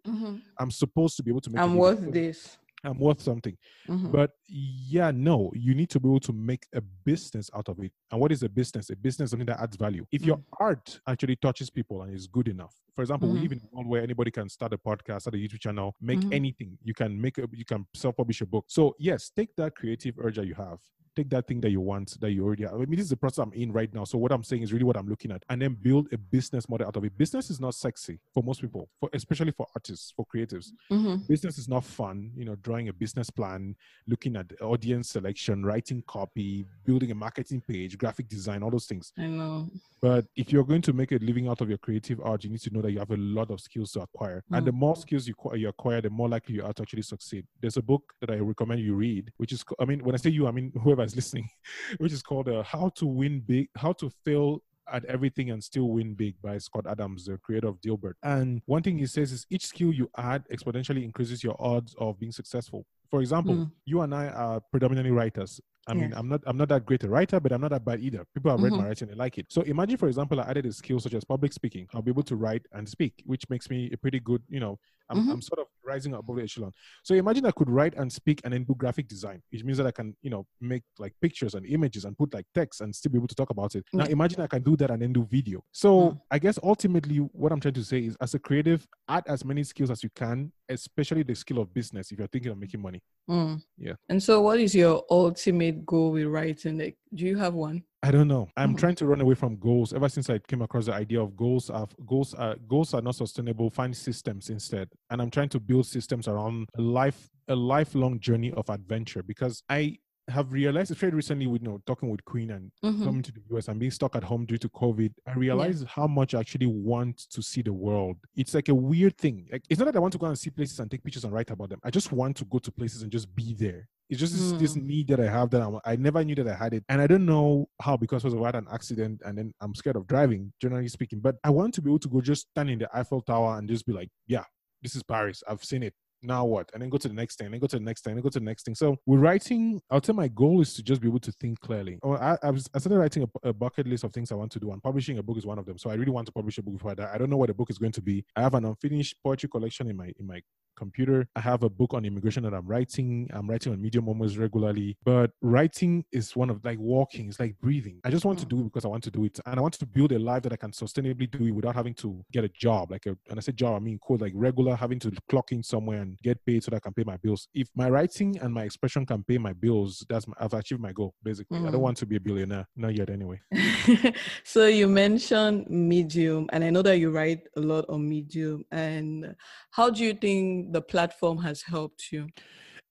[0.59, 1.61] I'm supposed to be able to make.
[1.61, 2.59] I'm worth this.
[2.85, 3.57] I'm worth something.
[3.88, 4.11] Mhm.
[4.12, 7.93] But yeah, no, you need to be able to make a business out of it.
[8.11, 8.90] And what is a business?
[8.90, 10.07] A business is something that adds value.
[10.11, 13.43] If your art actually touches people and is good enough, for example, we Mhm.
[13.43, 16.21] live in a world where anybody can start a podcast, start a YouTube channel, make
[16.21, 16.33] Mhm.
[16.33, 16.79] anything.
[16.83, 18.64] You can make a, you can self-publish a book.
[18.69, 20.81] So yes, take that creative urge that you have.
[21.16, 22.75] Take that thing that you want that you already have.
[22.75, 24.05] I mean, this is the process I'm in right now.
[24.05, 26.68] So what I'm saying is really what I'm looking at, and then build a business
[26.68, 27.18] model out of it.
[27.18, 31.27] Business is not sexy for most people, for especially for artists, for creatives Mhm.
[31.27, 33.75] business is not fun you know drawing a business plan
[34.07, 38.87] looking at the audience selection writing copy building a marketing page graphic design all those
[38.87, 39.68] things I know.
[40.01, 42.61] but if you're going to make a living out of your creative art you need
[42.61, 45.27] to know that you have a lot of skills to acquire and the more skills
[45.27, 48.31] you, you acquire the more likely you are to actually succeed there's a book that
[48.31, 50.99] i recommend you read which is i mean when i say you i mean whoever
[51.04, 51.48] is listening
[51.98, 55.88] which is called uh, how to win big how to fail at everything and still
[55.88, 58.14] win big by Scott Adams, the creator of Dilbert.
[58.24, 62.18] And one thing he says is each skill you add exponentially increases your odds of
[62.18, 62.84] being successful.
[63.08, 63.70] For example, Mm.
[63.84, 65.60] you and I are predominantly writers.
[65.87, 66.19] I mean, Yes.
[66.19, 68.27] I'm not I'm not that great a writer, but I'm not that bad either.
[68.35, 68.85] People have read my Mhm.
[68.88, 69.47] writing they like it.
[69.49, 71.88] So imagine, for example, I added a skill such as public speaking.
[71.95, 74.79] I'll be able to write and speak, which makes me a pretty good, you know,
[75.09, 75.31] I'm, Mhm.
[75.33, 76.73] I'm sort of rising above the echelon.
[77.03, 79.87] So imagine I could write and speak and then do graphic design, which means that
[79.87, 83.11] I can, you know, make like pictures and images and put like text and still
[83.11, 83.85] be able to talk about it.
[83.93, 85.64] Now imagine I can do that and then do video.
[85.73, 86.21] So Mm.
[86.31, 89.64] I guess ultimately what I'm trying to say is as a creative, add as many
[89.64, 93.02] skills as you can, especially the skill of business if you're thinking of making money.
[93.28, 93.62] Mm.
[93.76, 93.94] Yeah.
[94.09, 96.78] And so, what is your ultimate goal with writing?
[96.78, 97.83] Like, do you have one?
[98.02, 98.48] I don't know.
[98.56, 98.78] I'm Mhm.
[98.78, 99.92] trying to run away from goals.
[99.92, 103.14] Ever since I came across the idea of goals, of goals are goals are not
[103.16, 103.68] sustainable.
[103.68, 108.52] Find systems instead, and I'm trying to build systems around a life, a lifelong journey
[108.52, 109.22] of adventure.
[109.22, 109.98] Because I
[110.31, 113.05] have realized, especially recently, with you know talking with Queen and Mhm.
[113.05, 116.07] coming to the US and being stuck at home due to COVID, I realized how
[116.07, 118.16] much I actually want to see the world.
[118.37, 119.49] It's like a weird thing.
[119.53, 121.33] Like it's not that I want to go and see places and take pictures and
[121.33, 121.81] write about them.
[121.85, 123.88] I just want to go to places and just be there.
[124.09, 124.87] It's just this, this Mm.
[124.87, 127.07] need that I have that I'm, I never knew that I had it, and I
[127.07, 129.95] don't know how because first of all, I had an accident, and then I'm scared
[129.97, 131.21] of driving, generally speaking.
[131.21, 133.69] But I want to be able to go just stand in the Eiffel Tower and
[133.69, 134.45] just be like, yeah,
[134.83, 135.43] this is Paris.
[135.49, 135.95] I've seen it.
[136.22, 136.70] Now what?
[136.72, 138.18] And then go to the next thing, and then go to the next thing, and
[138.18, 138.74] then go to the next thing.
[138.74, 141.98] So with writing, I'll say my goal is to just be able to think clearly.
[142.02, 144.61] Or I, I, I started writing a, a bucket list of things I want to
[144.61, 145.78] do, and publishing a book is one of them.
[145.78, 147.11] So I really want to publish a book before die.
[147.12, 148.24] I don't know what the book is going to be.
[148.37, 150.40] I have an unfinished poetry collection in my in my
[150.76, 151.28] computer.
[151.37, 153.28] I have a book on immigration that I'm writing.
[153.33, 154.96] I'm writing on Medium almost regularly.
[155.04, 158.00] But writing is one of like walking, it's like breathing.
[158.04, 159.38] I just want to do it because I want to do it.
[159.46, 161.94] And I want to build a life that I can sustainably do it without having
[161.94, 162.90] to get a job.
[162.90, 165.62] Like a and I say job, I mean quote like regular having to clock in
[165.62, 167.48] somewhere and get paid so that I can pay my bills.
[167.54, 170.92] If my writing and my expression can pay my bills, that's my, I've achieved my
[170.92, 171.59] goal, basically.
[171.59, 171.80] I don't Mm.
[171.80, 172.66] want to be a billionaire.
[172.76, 173.40] Not yet anyway.
[174.44, 179.35] so you mentioned medium and i know that you write a lot on medium and
[179.70, 182.27] how do you think the platform has helped you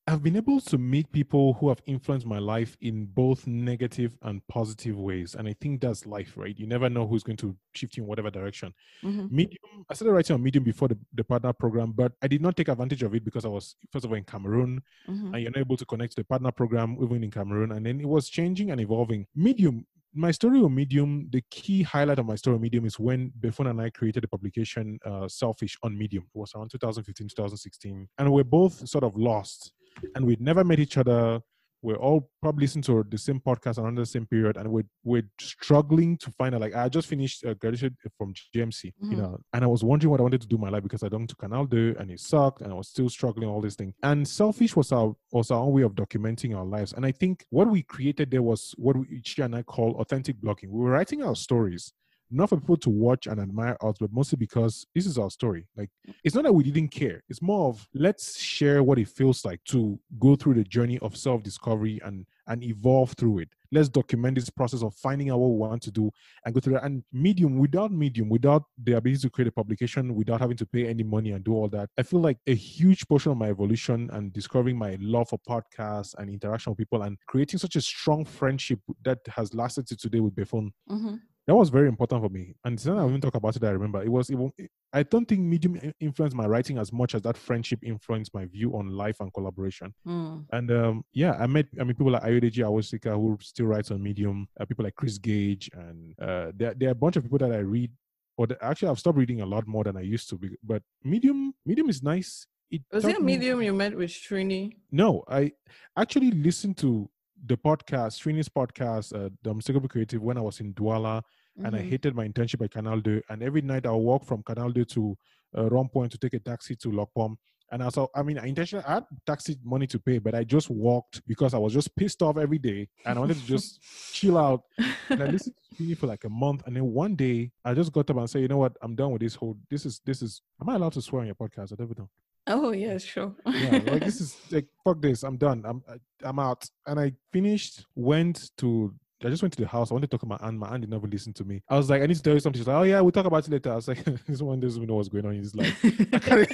[0.08, 4.42] I've been able to meet people who have influenced my life in both negative and
[4.48, 5.36] positive ways.
[5.36, 6.58] And I think that's life, right?
[6.58, 8.74] You never know who's going to shift you in whatever direction.
[9.04, 9.30] Mhm.
[9.30, 12.58] Medium, I started writing on Medium before the, the partner program, but I did not
[12.58, 15.32] take advantage of it because I was, first of all, in Cameroon, Mhm.
[15.34, 17.72] and you're not able to connect to the partner program even in Cameroon.
[17.74, 19.28] And then it was changing and evolving.
[19.36, 23.32] Medium, my story on Medium, the key highlight of my story on Medium is when
[23.40, 26.24] Befon and I created the publication uh, Selfish on Medium.
[26.24, 28.08] It was around 2015, 2016.
[28.18, 29.72] And we're both sort of lost.
[30.16, 31.42] And we'd never met each other.
[31.82, 35.24] We're all probably listening to the same podcast around the same period, and we're we're
[35.40, 36.62] struggling to find out.
[36.62, 39.18] Like I just finished uh, graduated from GMC, you Mhm.
[39.18, 41.10] know, and I was wondering what I wanted to do in my life because I
[41.10, 43.94] don't to Canal do, and it sucked, and I was still struggling all these things.
[44.04, 46.92] And selfish was our was our own way of documenting our lives.
[46.94, 50.36] And I think what we created there was what we, she and I call authentic
[50.42, 50.70] blogging.
[50.70, 51.94] We were writing our stories.
[52.32, 55.68] Not for people to watch and admire us, but mostly because this is our story.
[55.76, 55.90] Like,
[56.24, 57.24] it's not that we didn't care.
[57.30, 61.18] It's more of let's share what it feels like to go through the journey of
[61.18, 63.50] self-discovery and and evolve through it.
[63.72, 66.10] Let's document this process of finding out what we want to do
[66.44, 66.84] and go through that.
[66.84, 70.88] And medium, without medium, without the ability to create a publication, without having to pay
[70.88, 74.10] any money and do all that, I feel like a huge portion of my evolution
[74.14, 78.26] and discovering my love for podcasts and interaction with people and creating such a strong
[78.26, 81.22] friendship that has lasted to today with Befon Mhm.
[81.50, 82.54] That was very important for me.
[82.64, 83.64] And then I even talk about it.
[83.64, 84.30] I remember it was.
[84.30, 88.46] It, I don't think Medium influenced my writing as much as that friendship influenced my
[88.46, 89.92] view on life and collaboration.
[90.08, 90.46] Mm.
[90.52, 91.66] And um, yeah, I met.
[91.80, 94.48] I mean, people like Ayodeji Awosika who still writes on Medium.
[94.60, 97.52] Uh, people like Chris Gage, and uh, there, there are a bunch of people that
[97.52, 97.90] I read.
[98.38, 100.38] Or actually, I've stopped reading a lot more than I used to.
[100.38, 102.46] be- But Medium, Medium is nice.
[102.70, 104.78] It was it a me- medium you met with Srini?
[104.92, 105.52] no, I
[105.98, 107.10] actually listened to
[107.46, 111.24] the podcast, Srini's podcast, uh, The Unmistakable Creative, when I was in Douala
[111.64, 111.90] and I Mhm.
[111.90, 113.22] hated my internship at Canal 2.
[113.30, 115.18] And every night I'll walk from Canal 2 to
[115.56, 117.36] uh, Point to take a taxi to Lokpom.
[117.72, 120.44] And I saw, I mean, I intentionally I had taxi money to pay, but I
[120.44, 123.80] just walked because I was just pissed off every day and I wanted to just
[124.14, 124.64] chill out.
[125.10, 126.64] And I listened to me for like a month.
[126.66, 129.12] And then one day I just got up and said, you know what, I'm done
[129.12, 131.74] with this whole this is this is am I allowed to swear on your podcast?
[131.74, 132.10] I don't know.
[132.48, 133.36] Oh yeah, sure.
[133.46, 135.22] yeah, like this is like fuck this.
[135.24, 135.64] I'm done.
[135.66, 135.84] I'm
[136.24, 136.68] I'm out.
[136.88, 138.94] And I finished, went to
[139.24, 139.92] I just went to the house.
[139.92, 140.58] I wanted to talk to my aunt.
[140.58, 141.62] My aunt did never listen to me.
[141.70, 142.60] I was like, I need to tell you something.
[142.60, 143.72] She's like, Oh yeah, we'll talk about it later.
[143.72, 145.78] I was like, this one doesn't know what's going on in his life.
[145.84, 146.48] I,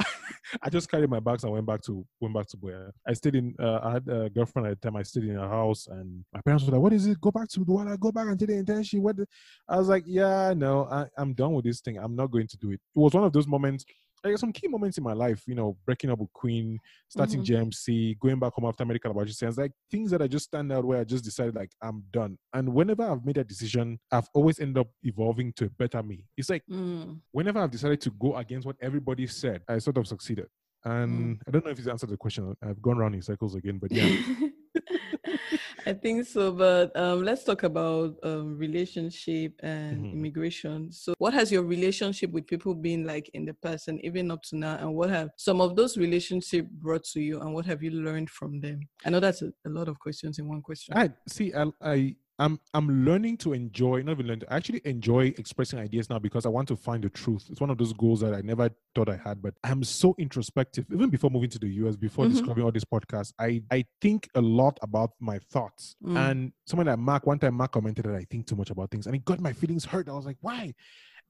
[0.62, 2.90] I just carried my bags and went back to went back to Buea.
[3.06, 3.54] I stayed in.
[3.58, 4.96] Uh, I had a girlfriend at the time.
[4.96, 7.20] I stayed in her house, and my parents were like, "What is it?
[7.20, 7.94] Go back to the one.
[7.96, 9.16] Go back and take the internship." What?
[9.16, 9.26] The?
[9.68, 11.98] I was like, "Yeah, no, I, I'm done with this thing.
[11.98, 13.84] I'm not going to do it." It was one of those moments
[14.24, 16.78] like some key moments in my life, you know, breaking up with Queen,
[17.08, 17.68] starting mm-hmm.
[17.68, 20.84] JMC, going back home after medical laboratory science, like things that I just stand out
[20.84, 22.38] where I just decided like I'm done.
[22.52, 26.24] And whenever I've made a decision, I've always ended up evolving to a better me.
[26.36, 27.18] It's like mm.
[27.32, 30.46] whenever I've decided to go against what everybody said, I sort of succeeded.
[30.84, 31.40] And mm.
[31.46, 32.54] I don't know if he's answered the question.
[32.62, 34.08] I've gone around in circles again, but yeah.
[35.86, 40.12] I think so, but um, let's talk about um, relationship and mm-hmm.
[40.12, 40.92] immigration.
[40.92, 44.42] So, what has your relationship with people been like in the past and even up
[44.44, 44.76] to now?
[44.76, 47.40] And what have some of those relationships brought to you?
[47.40, 48.80] And what have you learned from them?
[49.04, 50.96] I know that's a, a lot of questions in one question.
[50.96, 51.52] I see.
[51.54, 56.08] I, I I'm I'm learning to enjoy, not even learn, I actually enjoy expressing ideas
[56.08, 57.46] now because I want to find the truth.
[57.50, 60.86] It's one of those goals that I never thought I had, but I'm so introspective.
[60.92, 62.34] Even before moving to the US, before mm-hmm.
[62.34, 65.96] discovering all these podcasts, I I think a lot about my thoughts.
[66.02, 66.16] Mm.
[66.16, 69.06] And someone like Mark, one time Mark commented that I think too much about things,
[69.06, 70.08] and it got my feelings hurt.
[70.08, 70.74] I was like, why?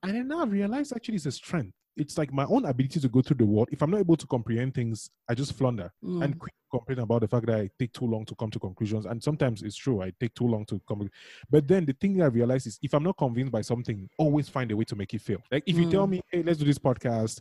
[0.02, 3.08] And then now I realized actually it's a strength it's like my own ability to
[3.08, 3.68] go through the world.
[3.70, 6.24] If I'm not able to comprehend things, I just flounder mm.
[6.24, 9.06] and complain about the fact that I take too long to come to conclusions.
[9.06, 11.10] And sometimes it's true, I take too long to come.
[11.50, 14.48] But then the thing that I realize is if I'm not convinced by something, always
[14.48, 15.42] find a way to make it fail.
[15.50, 15.84] Like if mm.
[15.84, 16.10] you tell mm.
[16.10, 17.40] me, hey, let's do this podcast,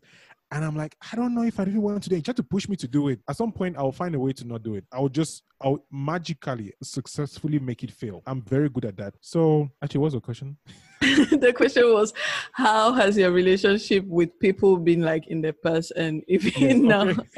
[0.51, 2.25] and I'm like, I don't know if I really want to do it.
[2.25, 3.19] Try to push me to do it.
[3.29, 4.83] At some point, I'll find a way to not do it.
[4.91, 8.23] I'll just, I'll magically, successfully make it fail.
[8.25, 9.13] I'm very good at that.
[9.21, 10.57] So, actually, what's the question?
[11.39, 12.13] the question was,
[12.53, 17.05] how has your relationship with people been like in the past and even yes, now?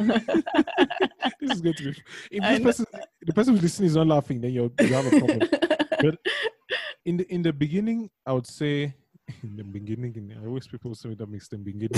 [1.40, 1.96] this is going to be.
[2.32, 2.86] If this person,
[3.22, 5.50] the person who's listening is not laughing, then you have a problem.
[6.02, 6.18] but
[7.06, 8.94] in the in the beginning, I would say
[9.44, 11.90] in the beginning, I always people say that makes them beginning.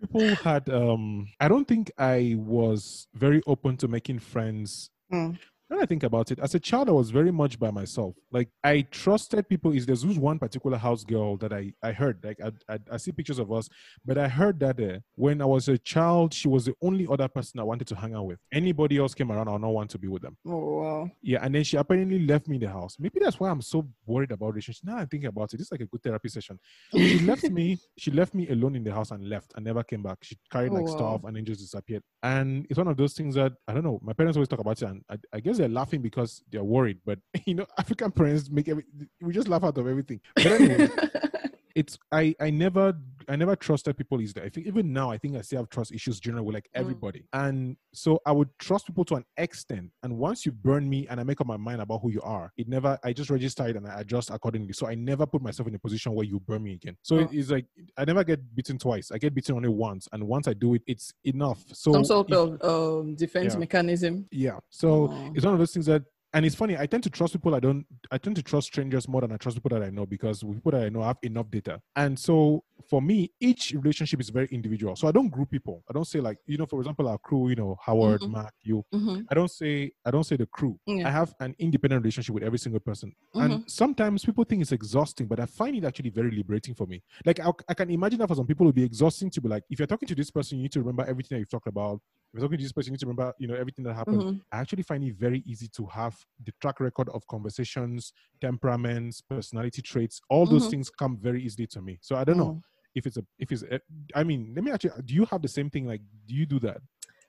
[0.00, 5.38] people had um I don't think I was very open to making friends mm
[5.68, 8.14] when I think about it, as a child, I was very much by myself.
[8.30, 9.72] Like I trusted people.
[9.72, 12.24] Is there's one particular house girl that I I heard.
[12.24, 13.68] Like I I, I see pictures of us,
[14.04, 17.28] but I heard that uh, when I was a child, she was the only other
[17.28, 18.38] person I wanted to hang out with.
[18.52, 20.36] Anybody else came around, I not want to be with them.
[20.46, 21.10] Oh wow.
[21.22, 22.96] Yeah, and then she apparently left me in the house.
[22.98, 24.84] Maybe that's why I'm so worried about relationships.
[24.84, 25.56] Now I'm thinking about it.
[25.56, 26.58] This is like a good therapy session.
[26.92, 27.78] She left me.
[27.98, 30.18] She left me alone in the house and left and never came back.
[30.22, 30.96] She carried like oh, wow.
[30.96, 32.02] stuff and then just disappeared.
[32.22, 33.98] And it's one of those things that I don't know.
[34.02, 36.98] My parents always talk about it, and I, I guess they're laughing because they're worried.
[37.04, 38.84] But you know, African parents make every
[39.20, 40.20] we just laugh out of everything.
[40.34, 40.88] But anyway,
[41.76, 42.94] it's I I never
[43.28, 44.46] I never trusted people easily.
[44.46, 46.80] I think even now I think I still have trust issues generally with like mm.
[46.80, 47.20] everybody.
[47.34, 47.48] Mm.
[47.48, 49.90] And so I would trust people to an extent.
[50.02, 52.50] And once you burn me and I make up my mind about who you are,
[52.56, 54.72] it never I just register it and I adjust accordingly.
[54.72, 56.96] So I never put myself in a position where you burn me again.
[57.02, 57.28] So oh.
[57.30, 57.66] it's like
[57.98, 59.12] I never get beaten twice.
[59.12, 60.08] I get beaten only once.
[60.12, 61.62] And once I do it, it's enough.
[61.74, 63.60] So some sort if, of um, defense yeah.
[63.60, 64.26] mechanism.
[64.30, 64.58] Yeah.
[64.70, 65.32] So oh.
[65.34, 66.04] it's one of those things that
[66.36, 66.76] and it's funny.
[66.76, 67.86] I tend to trust people I don't.
[68.10, 70.70] I tend to trust strangers more than I trust people that I know because people
[70.72, 71.80] that I know I have enough data.
[71.96, 74.96] And so for me, each relationship is very individual.
[74.96, 75.82] So I don't group people.
[75.88, 77.48] I don't say like you know, for example, our crew.
[77.48, 78.32] You know, Howard, mm-hmm.
[78.32, 78.84] Mark, you.
[78.92, 79.22] Mm-hmm.
[79.30, 80.78] I don't say I don't say the crew.
[80.84, 81.08] Yeah.
[81.08, 83.14] I have an independent relationship with every single person.
[83.34, 83.40] Mm-hmm.
[83.40, 87.02] And sometimes people think it's exhausting, but I find it actually very liberating for me.
[87.24, 89.48] Like I, I can imagine that for some people it would be exhausting to be
[89.48, 91.66] like, if you're talking to this person, you need to remember everything that you've talked
[91.66, 92.02] about
[92.36, 94.22] you're talking to this person, you need to remember, you know, everything that happened.
[94.22, 94.38] Mm-hmm.
[94.52, 99.82] I actually find it very easy to have the track record of conversations, temperaments, personality
[99.82, 100.20] traits.
[100.30, 100.70] All those mm-hmm.
[100.70, 101.98] things come very easily to me.
[102.00, 102.62] So I don't know mm.
[102.94, 103.80] if it's a, if it's, a,
[104.14, 105.86] I mean, let me actually, do you have the same thing?
[105.86, 106.78] Like, do you do that?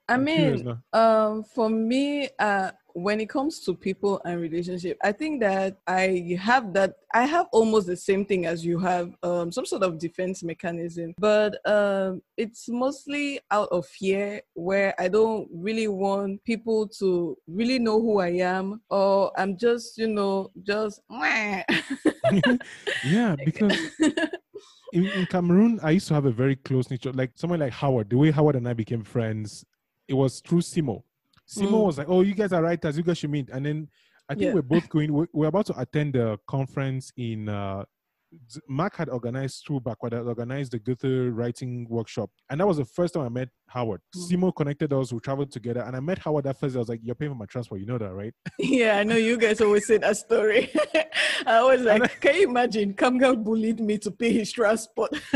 [0.10, 5.12] I I'm mean, um, for me, uh, when it comes to people and relationship, I
[5.12, 9.52] think that I have that I have almost the same thing as you have, um,
[9.52, 15.48] some sort of defense mechanism, but um, it's mostly out of fear where I don't
[15.54, 21.00] really want people to really know who I am, or I'm just, you know, just.
[23.06, 23.78] yeah, because.
[24.94, 28.10] In, in, Cameroon, I used to have a very close nature, like someone like Howard.
[28.10, 29.66] The way Howard and I became friends,
[30.08, 31.04] it was through Simo.
[31.48, 31.86] Simo mm.
[31.86, 32.98] was like, "Oh, you guys are writers.
[32.98, 33.88] You guys should meet." And then
[34.30, 34.54] I think yeah.
[34.54, 35.14] we're both going.
[35.14, 37.86] We're, we're, about to attend a conference in uh,
[38.68, 42.86] Mark had organized through Backward had organized the Goethe writing workshop, and that was the
[42.86, 44.02] first time I met Howard.
[44.16, 44.32] Mm.
[44.32, 46.76] Simo connected us, we traveled together, and I met Howard that first.
[46.76, 49.16] I was like, "You're paying for my transport, you know that, right?" Yeah, I know
[49.16, 50.72] you guys always say that story.
[51.46, 52.94] I was like, can you imagine?
[52.94, 55.12] Kamga bullied me to pay his transport.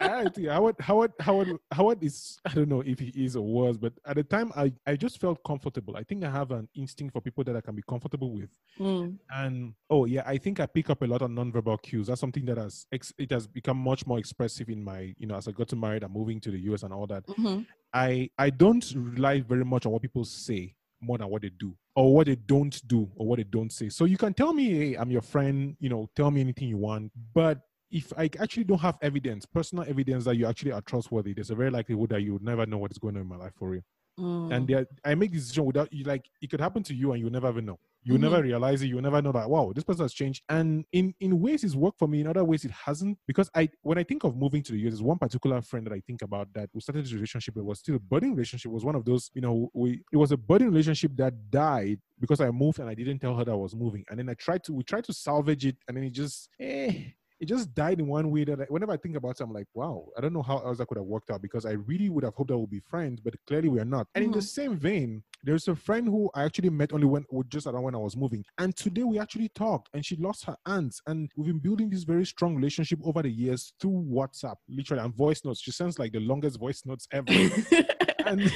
[0.00, 3.78] I think Howard, Howard, Howard, Howard is I don't know if he is or was,
[3.78, 5.96] but at the time I, I just felt comfortable.
[5.96, 8.48] I think I have an instinct for people that I can be comfortable with.
[8.78, 12.08] Mm, And oh yeah, I think I pick up a lot on nonverbal cues.
[12.08, 15.36] That's something that has ex- it has become much more expressive in my you know
[15.36, 17.26] as I got married and moving to the US and all that.
[17.26, 17.66] mhm.
[17.92, 21.76] I I don't rely very much on what people say more than what they do
[21.94, 23.88] or what they don't do or what they don't say.
[23.88, 26.78] So you can tell me, hey, I'm your friend, you know, tell me anything you
[26.78, 27.60] want, but
[27.90, 31.54] if I actually don't have evidence, personal evidence that you actually are trustworthy, there's a
[31.54, 33.68] very likelihood that you would never know what is going on in my life for
[33.68, 33.82] real.
[34.18, 34.54] Mm.
[34.54, 37.32] And I make this decision without you, like it could happen to you and you'll
[37.32, 37.78] never even know.
[38.06, 38.20] You'll Mhm.
[38.20, 38.88] never realize it.
[38.88, 40.42] You'll never know that wow, this person has changed.
[40.48, 42.20] And in in ways it's worked for me.
[42.20, 43.18] In other ways it hasn't.
[43.26, 45.92] Because I when I think of moving to the US, there's one particular friend that
[45.94, 47.56] I think about that we started this relationship.
[47.56, 48.70] It was still a budding relationship.
[48.70, 51.98] It was one of those, you know, we it was a budding relationship that died
[52.20, 54.04] because I moved and I didn't tell her that I was moving.
[54.10, 57.04] And then I tried to we tried to salvage it, and then it just eh
[57.40, 59.66] it just died in one way that I, whenever I think about it, I'm like,
[59.74, 62.24] wow, I don't know how else that could have worked out because I really would
[62.24, 64.06] have hoped that we'll be friends, but clearly we are not.
[64.14, 64.42] And in the Mhm.
[64.42, 67.98] same vein, there's a friend who I actually met only when just around when I
[67.98, 71.58] was moving, and today we actually talked, and she lost her aunt, and we've been
[71.58, 75.60] building this very strong relationship over the years through WhatsApp, literally, and voice notes.
[75.60, 77.30] She sends like the longest voice notes ever.
[78.26, 78.52] and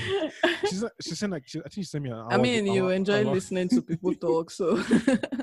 [0.68, 2.32] she's she sent like she, I think she sent me an hour.
[2.32, 4.82] I mean, you hour- enjoy listening to people talk, so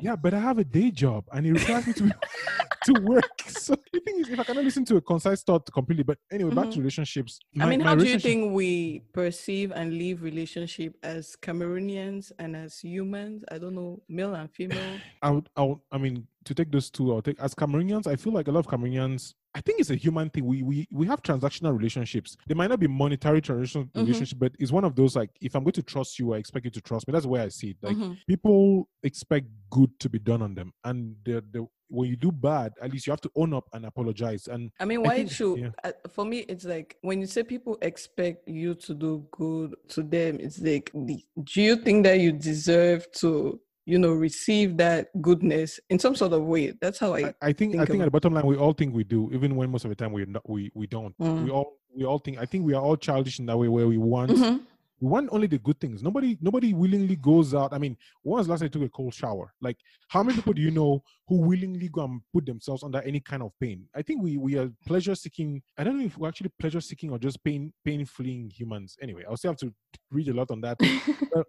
[0.02, 2.12] yeah, but I have a day job and it requires me to
[2.86, 3.24] to work.
[3.48, 6.54] So the thing is, if I cannot listen to a concise thought completely, but anyway,
[6.54, 6.78] back to Mhm.
[6.80, 7.40] relationships.
[7.60, 12.80] I mean, how do you think we perceive and live relationship as Cameroonians and as
[12.80, 13.44] humans?
[13.52, 15.00] I don't know, male and female.
[15.22, 18.06] I would, I would, I mean, to take those two, I'll take as Cameroonians.
[18.08, 19.34] I feel like a lot of Cameroonians.
[19.56, 20.46] I think it's a human thing.
[20.46, 22.36] We we we have transactional relationships.
[22.46, 24.02] They might not be monetary transactional Mhm.
[24.02, 26.66] relationship, but it's one of those like if I'm going to trust you, I expect
[26.66, 27.14] you to trust me.
[27.14, 27.78] That's the way I see it.
[27.82, 28.18] Like Mhm.
[28.28, 32.74] people expect good to be done on them, and the the when you do bad,
[32.82, 34.48] at least you have to own up and apologize.
[34.48, 35.70] And I mean, I why think- should yeah.
[35.84, 36.40] uh, for me?
[36.40, 40.40] It's like when you say people expect you to do good to them.
[40.42, 46.00] It's like, do you think that you deserve to, you know, receive that goodness in
[46.00, 46.74] some sort of way?
[46.82, 47.20] That's how I.
[47.20, 49.30] I, I think, I think think at the bottom line, we all think we do,
[49.34, 51.18] even when most of the time we we we don't.
[51.20, 51.46] Mm.
[51.46, 52.38] We all we all think.
[52.40, 54.62] I think we are all childish in that way, where we want Mhm.
[55.02, 56.02] We want only the good things.
[56.02, 57.74] Nobody nobody willingly goes out.
[57.74, 59.54] I mean, when was last you took a cold shower?
[59.62, 59.78] Like,
[60.08, 63.44] how many people do you know who willingly go and put themselves under any kind
[63.44, 63.88] of pain?
[63.94, 65.62] I think we we are pleasure seeking.
[65.78, 68.96] I don't know if we're actually pleasure seeking or just pain pain fleeing humans.
[69.02, 69.74] Anyway, I'll still have to
[70.12, 70.80] read a lot on that.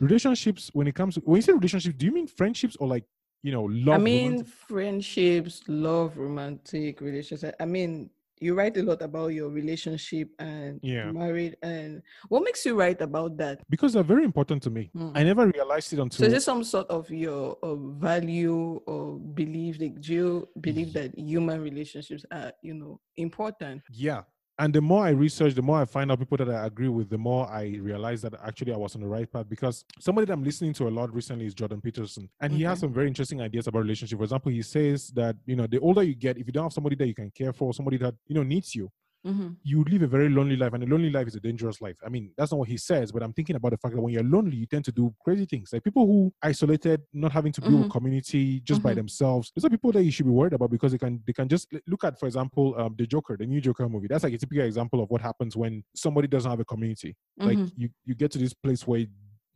[0.00, 3.04] Relationships, when it comes to when you say relationships, do you mean friendships or like
[3.42, 3.94] you know love?
[3.94, 7.54] I mean, romantic- friendships, love, romantic relationships.
[7.58, 11.10] I mean, you write a lot about your relationship and Yeah.
[11.12, 11.56] married.
[11.62, 13.62] And what makes you write about that?
[13.68, 14.90] because they're very important to me.
[14.96, 15.12] Mm.
[15.14, 19.18] I never realized it until So is it some sort of your uh, value or
[19.18, 19.80] belief?
[19.80, 23.82] Like, do you believe that human relationships are, you know, important?
[23.90, 24.22] Yeah.
[24.60, 27.08] And the more I research, the more I find out people that I agree with,
[27.08, 29.48] the more I realize that actually I was on the right path.
[29.48, 32.28] Because somebody that I'm listening to a lot recently is Jordan Peterson.
[32.40, 34.18] And he has some very interesting ideas about relationship.
[34.18, 36.72] For example, he says that, you know, the older you get, if you don't have
[36.72, 38.90] somebody that you can care for, somebody that, you know, needs you,
[39.26, 39.48] Mm-hmm.
[39.64, 40.72] you live a very lonely life.
[40.72, 41.96] And a lonely life is a dangerous life.
[42.06, 44.14] I mean, that's not what he says, but I'm thinking about the fact that when
[44.14, 45.70] you're lonely, you tend to do crazy things.
[45.72, 47.90] Like people who isolated, not having to build Mhm.
[47.90, 48.96] community just by Mhm.
[48.96, 49.52] themselves.
[49.54, 51.68] Those are people that you should be worried about because they can they can just
[51.86, 54.06] look at, for example, um, the Joker, the new Joker movie.
[54.06, 57.16] That's like a typical example of what happens when somebody doesn't have a community.
[57.42, 57.72] Like Mhm.
[57.76, 59.04] you you get to this place where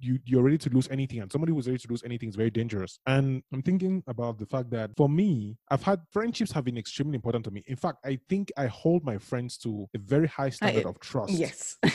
[0.02, 2.50] you you're ready to lose anything, and somebody who's ready to lose anything is very
[2.50, 2.98] dangerous.
[3.06, 7.14] And I'm thinking about the fact that for me, I've had friendships have been extremely
[7.14, 7.62] important to me.
[7.66, 11.32] In fact, I think I hold my friends to a very high standard of trust.
[11.32, 11.78] Yes.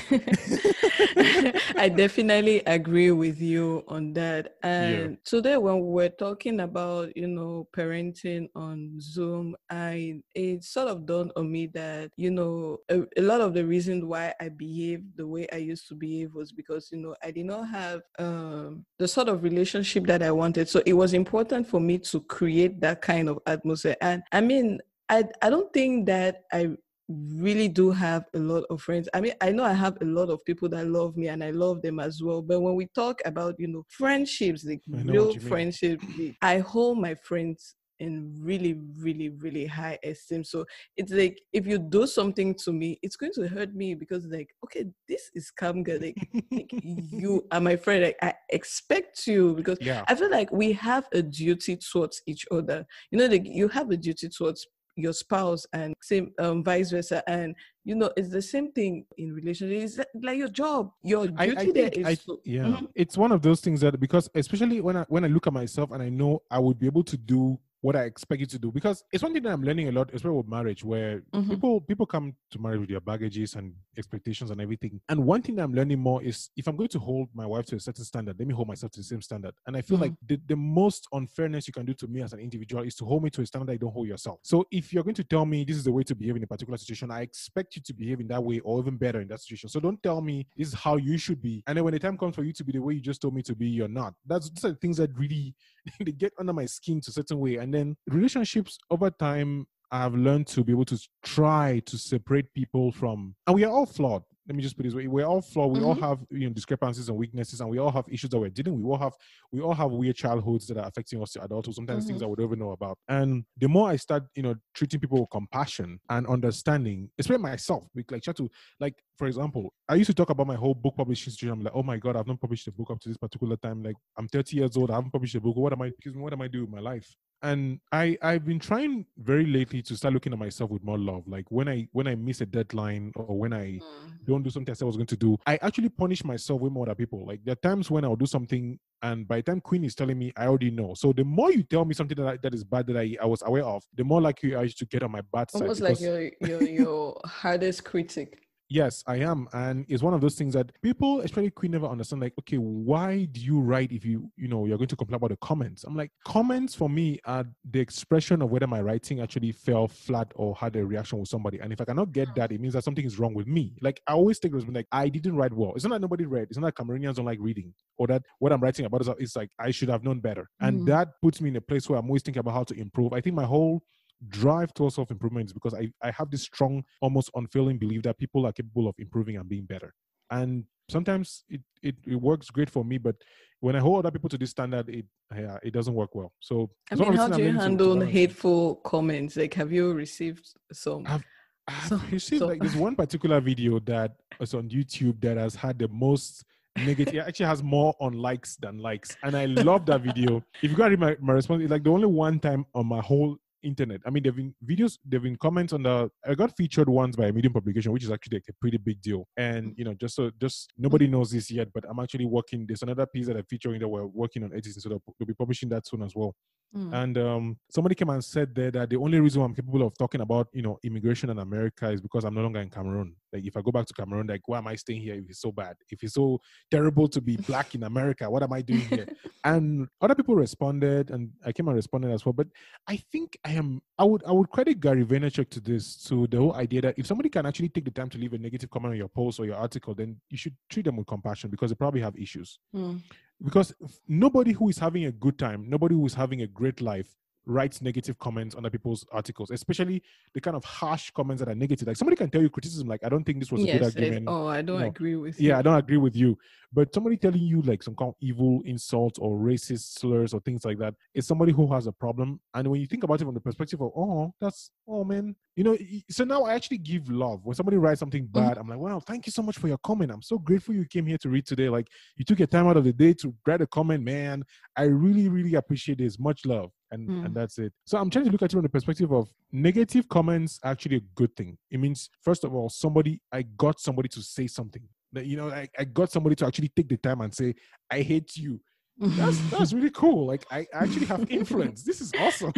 [1.78, 4.56] I definitely agree with you on that.
[4.64, 10.88] And today when we were talking about, you know, parenting on Zoom, I it sort
[10.88, 14.50] of dawned on me that, you know, a, a lot of the reason why I
[14.50, 17.97] behaved the way I used to behave was because, you know, I did not have
[18.20, 20.70] um the sort of relationship that I wanted.
[20.70, 23.96] So it was important for me to create that kind of atmosphere.
[24.02, 24.80] And I mean,
[25.10, 26.70] I I don't think that I
[27.10, 29.08] really do have a lot of friends.
[29.14, 31.52] I mean, I know I have a lot of people that love me and I
[31.52, 32.42] love them as well.
[32.42, 36.02] But when we talk about, you know, friendships, like real friendship,
[36.42, 40.44] I hold my friends in really, really, really high esteem.
[40.44, 44.26] So it's like if you do something to me, it's going to hurt me because
[44.26, 46.00] like, okay, this is Kamga.
[46.02, 46.18] Like,
[46.56, 48.04] like you are my friend.
[48.04, 50.04] Like I expect you because Yeah.
[50.08, 52.86] I feel like we have a duty towards each other.
[53.12, 54.68] You know, like you have a duty towards
[55.00, 57.54] your spouse and same um, vice versa and
[57.86, 61.62] you know it's the same thing in relationships it's like your job your duty I,
[61.62, 62.88] I there is I, so- yeah, Mhm.
[62.96, 65.92] it's one of those things that because especially when I when I look at myself
[65.92, 68.72] and I know I would be able to do what I expect you to do
[68.72, 71.50] because it's one thing that I'm learning a lot, especially with marriage, where Mhm.
[71.50, 75.00] people people come to marriage with their baggages and expectations and everything.
[75.10, 77.66] And one thing that I'm learning more is if I'm going to hold my wife
[77.68, 79.54] to a certain standard, let me hold myself to the same standard.
[79.68, 80.02] And I feel Mhm.
[80.02, 83.06] like the, the most unfairness you can do to me as an individual is to
[83.06, 84.40] hold me to a standard that you don't hold yourself.
[84.44, 86.48] So if you're going to tell me this is the way to behave in a
[86.48, 89.42] particular situation, I expect you to behave in that way or even better in that
[89.42, 89.70] situation.
[89.70, 91.64] So don't tell me this is how you should be.
[91.68, 93.36] And then when the time comes for you to be the way you just told
[93.36, 94.16] me to be, you're not.
[94.26, 95.54] That's those are the things that really
[96.00, 97.56] they get under my skin to a certain way.
[97.56, 102.92] And then relationships over time, I've learned to be able to try to separate people
[102.92, 104.24] from, and we are all flawed.
[104.48, 105.72] Let me just put it this way: we're all flawed.
[105.74, 106.00] We all Mhm.
[106.00, 108.76] have you know discrepancies and weaknesses, and we all have issues that we're dealing.
[108.76, 108.84] with.
[108.86, 109.14] We all have
[109.52, 111.76] we all have weird childhoods that are affecting us to adulthood.
[111.76, 112.22] Sometimes things Mhm.
[112.22, 112.98] that we don't even know about.
[113.10, 117.84] And the more I start, you know, treating people with compassion and understanding, especially myself,
[117.94, 120.96] like like, try to like for example, I used to talk about my whole book
[120.96, 121.54] publishing situation.
[121.54, 123.84] I'm like, oh my god, I've not published a book up to this particular time.
[123.84, 125.58] Like I'm 30 years old, I haven't published a book.
[125.58, 125.88] What am I?
[125.88, 127.14] Excuse me, what am I doing with my life?
[127.44, 131.28] And I I've been trying very lately to start looking at myself with more love.
[131.28, 134.18] Like when I when I miss a deadline or when I Mm.
[134.26, 136.70] don't do something I said I was going to do, I actually punish myself way
[136.70, 137.26] more than people.
[137.28, 140.18] Like there are times when I'll do something, and by the time Queen is telling
[140.18, 140.96] me, I already know.
[140.96, 143.26] So the more you tell me something that I, that is bad that I, I
[143.28, 145.68] was aware of, the more likely I used to get on my bad side.
[145.68, 150.36] almost like your your your hardest critic Yes, I am, and it's one of those
[150.36, 152.22] things that people, especially Queen, never understand.
[152.22, 155.30] Like, okay, why do you write if you, you know, you're going to complain about
[155.30, 155.86] the comments?
[155.86, 160.34] I'm like, comments for me are the expression of whether my writing actually fell flat
[160.36, 161.60] or had a reaction with somebody.
[161.60, 163.78] And if I cannot get that, it means that something is wrong with me.
[163.82, 164.80] Like, I always take responsibility.
[164.92, 165.72] Like, I didn't write well.
[165.74, 166.48] It's not that nobody read.
[166.50, 169.38] It's not that Cameroonians don't like reading, or that what I'm writing about is it's
[169.38, 170.50] like I should have known better.
[170.60, 170.86] And Mhm.
[170.88, 173.14] that puts me in a place where I'm always thinking about how to improve.
[173.14, 173.82] I think my whole
[174.30, 178.18] drive towards self improvement is because I, I have this strong, almost unfailing belief that
[178.18, 179.94] people are capable of improving and being better.
[180.32, 183.16] And sometimes it, it, it works great for me, but
[183.60, 185.06] when I hold other people to this standard, it
[185.36, 186.32] yeah, it doesn't work well.
[186.40, 189.94] So i mean how do you I'm to- to handle hateful comments like have you
[189.94, 191.24] received some I've-
[191.68, 195.78] I've So- received like this one particular video that is on YouTube that has had
[195.80, 196.46] the most
[196.78, 197.16] negative.
[197.16, 200.44] it actually has more on likes than likes, and I love that video.
[200.62, 202.86] If you got to read my, my response, it's like the only one time on
[202.86, 204.02] my whole internet.
[204.06, 206.10] I mean, there've been videos, there've been comments on the.
[206.26, 209.02] I got featured once by a Medium publication, which is actually like a pretty big
[209.02, 209.28] deal.
[209.38, 211.14] And you know, just so just nobody mm-hmm.
[211.14, 212.66] knows this yet, but I'm actually working.
[212.68, 215.34] There's another piece that I'm featuring that we're working on editing, so they'll, they'll be
[215.34, 216.36] publishing that soon as well.
[216.76, 216.94] Mm.
[216.94, 220.22] And um, somebody came and said there that the only reason I'm capable of talking
[220.22, 223.16] about, you know, immigration in America is because I'm no longer in Cameroon.
[223.32, 225.42] Like, if I go back to Cameroon, like, why am I staying here if it's
[225.42, 225.76] so bad?
[225.90, 226.40] If it's so
[226.70, 229.08] terrible to be black in America, what am I doing here?
[229.44, 232.34] and other people responded, and I came and responded as well.
[232.34, 232.48] But
[232.88, 233.82] I think I am.
[233.98, 234.24] I would.
[234.26, 237.46] I would credit Gary Vaynerchuk to this, to the whole idea that if somebody can
[237.46, 239.94] actually take the time to leave a negative comment on your post or your article,
[239.94, 243.02] then you should treat them with compassion because they probably have issues Mm.
[243.44, 243.74] Because
[244.08, 247.16] nobody who is having a good time, nobody who is having a great life
[247.48, 251.56] writes negative comments on other people's articles, especially the kind of harsh comments that are
[251.56, 251.88] negative.
[251.88, 254.26] Like somebody can tell you criticism, like I don't think this was a good argument.
[254.28, 256.38] oh i don't agree with yeah, you I don't agree with you.
[256.74, 260.66] But somebody telling you like some kind of evil insults or racist slurs or things
[260.66, 262.42] like that is somebody who has a problem.
[262.54, 265.64] And when you think about it from the perspective of, oh, that's oh man, you
[265.64, 265.78] know.
[266.10, 268.48] So now I actually give love when somebody writes something mm-hmm.
[268.48, 268.58] bad.
[268.58, 270.12] I'm like, wow, thank you so much for your comment.
[270.12, 271.70] I'm so grateful you came here to read today.
[271.70, 271.88] Like
[272.18, 274.44] you took your time out of the day to write a comment, man.
[274.76, 276.20] I really, really appreciate this.
[276.20, 276.72] Much love.
[276.92, 277.26] And Mm.
[277.26, 277.74] and that's it.
[277.86, 280.98] So I'm trying to look at it from the perspective of negative comments are actually
[280.98, 281.58] a good thing.
[281.70, 284.84] It means first of all, somebody I got somebody to say something.
[285.14, 287.56] That, you know, I, I got somebody to actually take the time and say,
[287.90, 288.60] I hate you.
[288.98, 290.28] That's that's really cool.
[290.28, 291.84] Like I actually have influence.
[291.84, 292.54] This is awesome.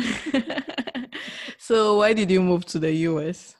[1.57, 3.55] so why did you move to the us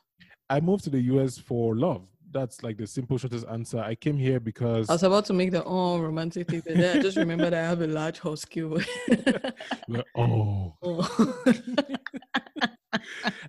[0.50, 2.08] I moved to the US for love.
[2.32, 3.80] That's like the simple shortest answer.
[3.80, 6.98] I came here because I was about to make the oh romantic thing, but then
[6.98, 8.62] I just remembered I have a large husky.
[9.88, 11.44] Like, oh oh.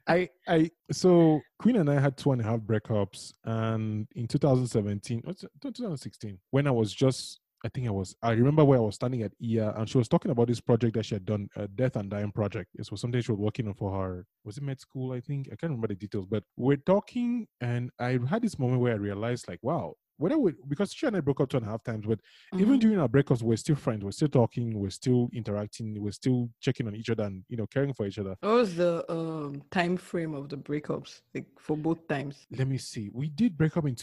[0.07, 5.22] I I so Queen and I had two and a half breakups, and in 2017,
[5.62, 9.22] 2016, when I was just, I think I was, I remember where I was standing
[9.22, 11.96] at IA, and she was talking about this project that she had done, a death
[11.96, 12.70] and dying project.
[12.74, 14.24] It was something she was working on for her.
[14.44, 15.12] Was it med school?
[15.12, 18.80] I think I can't remember the details, but we're talking, and I had this moment
[18.80, 19.94] where I realized, like, wow.
[20.16, 22.20] Whether we, because she and I broke up two and a half times, but
[22.54, 22.80] even Mhm.
[22.80, 24.04] during our breakups, we're still friends.
[24.04, 24.78] We're still talking.
[24.78, 25.98] We're still interacting.
[25.98, 28.36] We're still checking on each other and you know caring for each other.
[28.40, 32.46] What was the um, time frame of the breakups, like for both times?
[32.50, 33.08] let me see.
[33.14, 33.94] We did break up in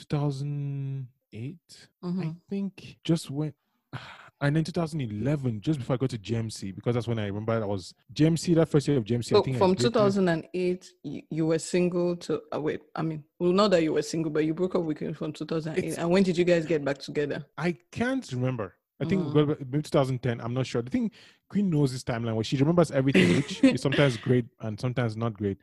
[1.31, 1.87] 2008.
[2.03, 2.35] I Mhm.
[2.49, 3.53] think just when
[4.39, 7.65] And then 2011, just before I got to GMC, because that's when I remember I
[7.65, 9.29] was GMC, that first year of GMC.
[9.29, 12.81] So I from dated- 2008, you, you were single to uh, wait.
[12.95, 15.33] I mean, well, not that you were single, but you broke up with him from
[15.33, 15.83] 2008.
[15.83, 17.47] It's- and when did you guys get back together?
[17.57, 18.75] I can't remember.
[18.99, 19.59] I think Mm.
[19.71, 20.41] maybe 2010.
[20.41, 20.81] I'm not sure.
[20.81, 21.11] The thing
[21.49, 25.33] Queen knows this timeline where she remembers everything, which is sometimes great and sometimes not
[25.33, 25.57] great.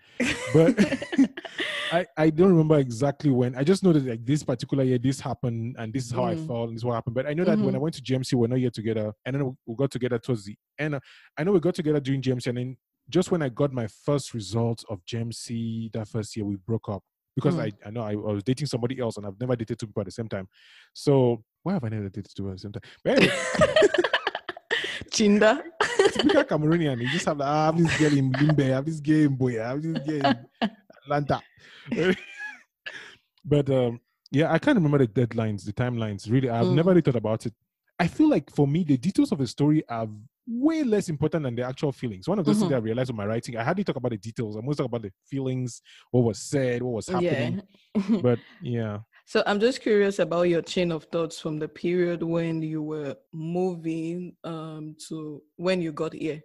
[0.52, 0.74] But
[1.92, 3.54] I, I don't remember exactly when.
[3.56, 6.34] I just know that like this particular year, this happened, and this is how I
[6.34, 6.46] Mhm.
[6.46, 7.14] felt, and this is what happened.
[7.14, 7.76] But I know that when Mhm.
[7.76, 10.56] I went to GMC, we're not yet together, and then we got together towards the
[10.78, 10.98] end.
[11.36, 12.76] I know we got together during GMC, and then
[13.08, 17.02] just when I got my first results of GMC that first year, we broke up
[17.34, 17.60] because Mm.
[17.60, 20.00] I, I know I, I was dating somebody else, and I've never dated two people
[20.00, 20.48] at the same time.
[20.92, 22.82] So why have I never dated two people at the same time?
[23.02, 23.32] But anyway,
[25.10, 25.62] Chinda.
[26.12, 28.84] typical Cameroonian, you just have like, ah, I have this girl in Limbe, I have
[28.84, 30.46] this girl in Buea, I have this girl in
[31.04, 31.42] Atlanta.
[33.44, 36.30] but um, yeah, I can't remember the deadlines, the timelines.
[36.30, 36.74] Really, I've Mm.
[36.74, 37.54] never really thought about it.
[37.98, 40.08] I feel like for me, the details of the story are
[40.46, 42.28] way less important than the actual feelings.
[42.28, 42.70] One of those things Mhm.
[42.70, 44.56] that I realized with my writing, I hardly talk about the details.
[44.56, 45.80] I most talk about the feelings,
[46.10, 47.62] what was said, what was happening.
[47.94, 48.00] Yeah.
[48.22, 52.60] But yeah, So I'm just curious about your chain of thoughts from the period when
[52.60, 56.42] you were moving um, to when you got here.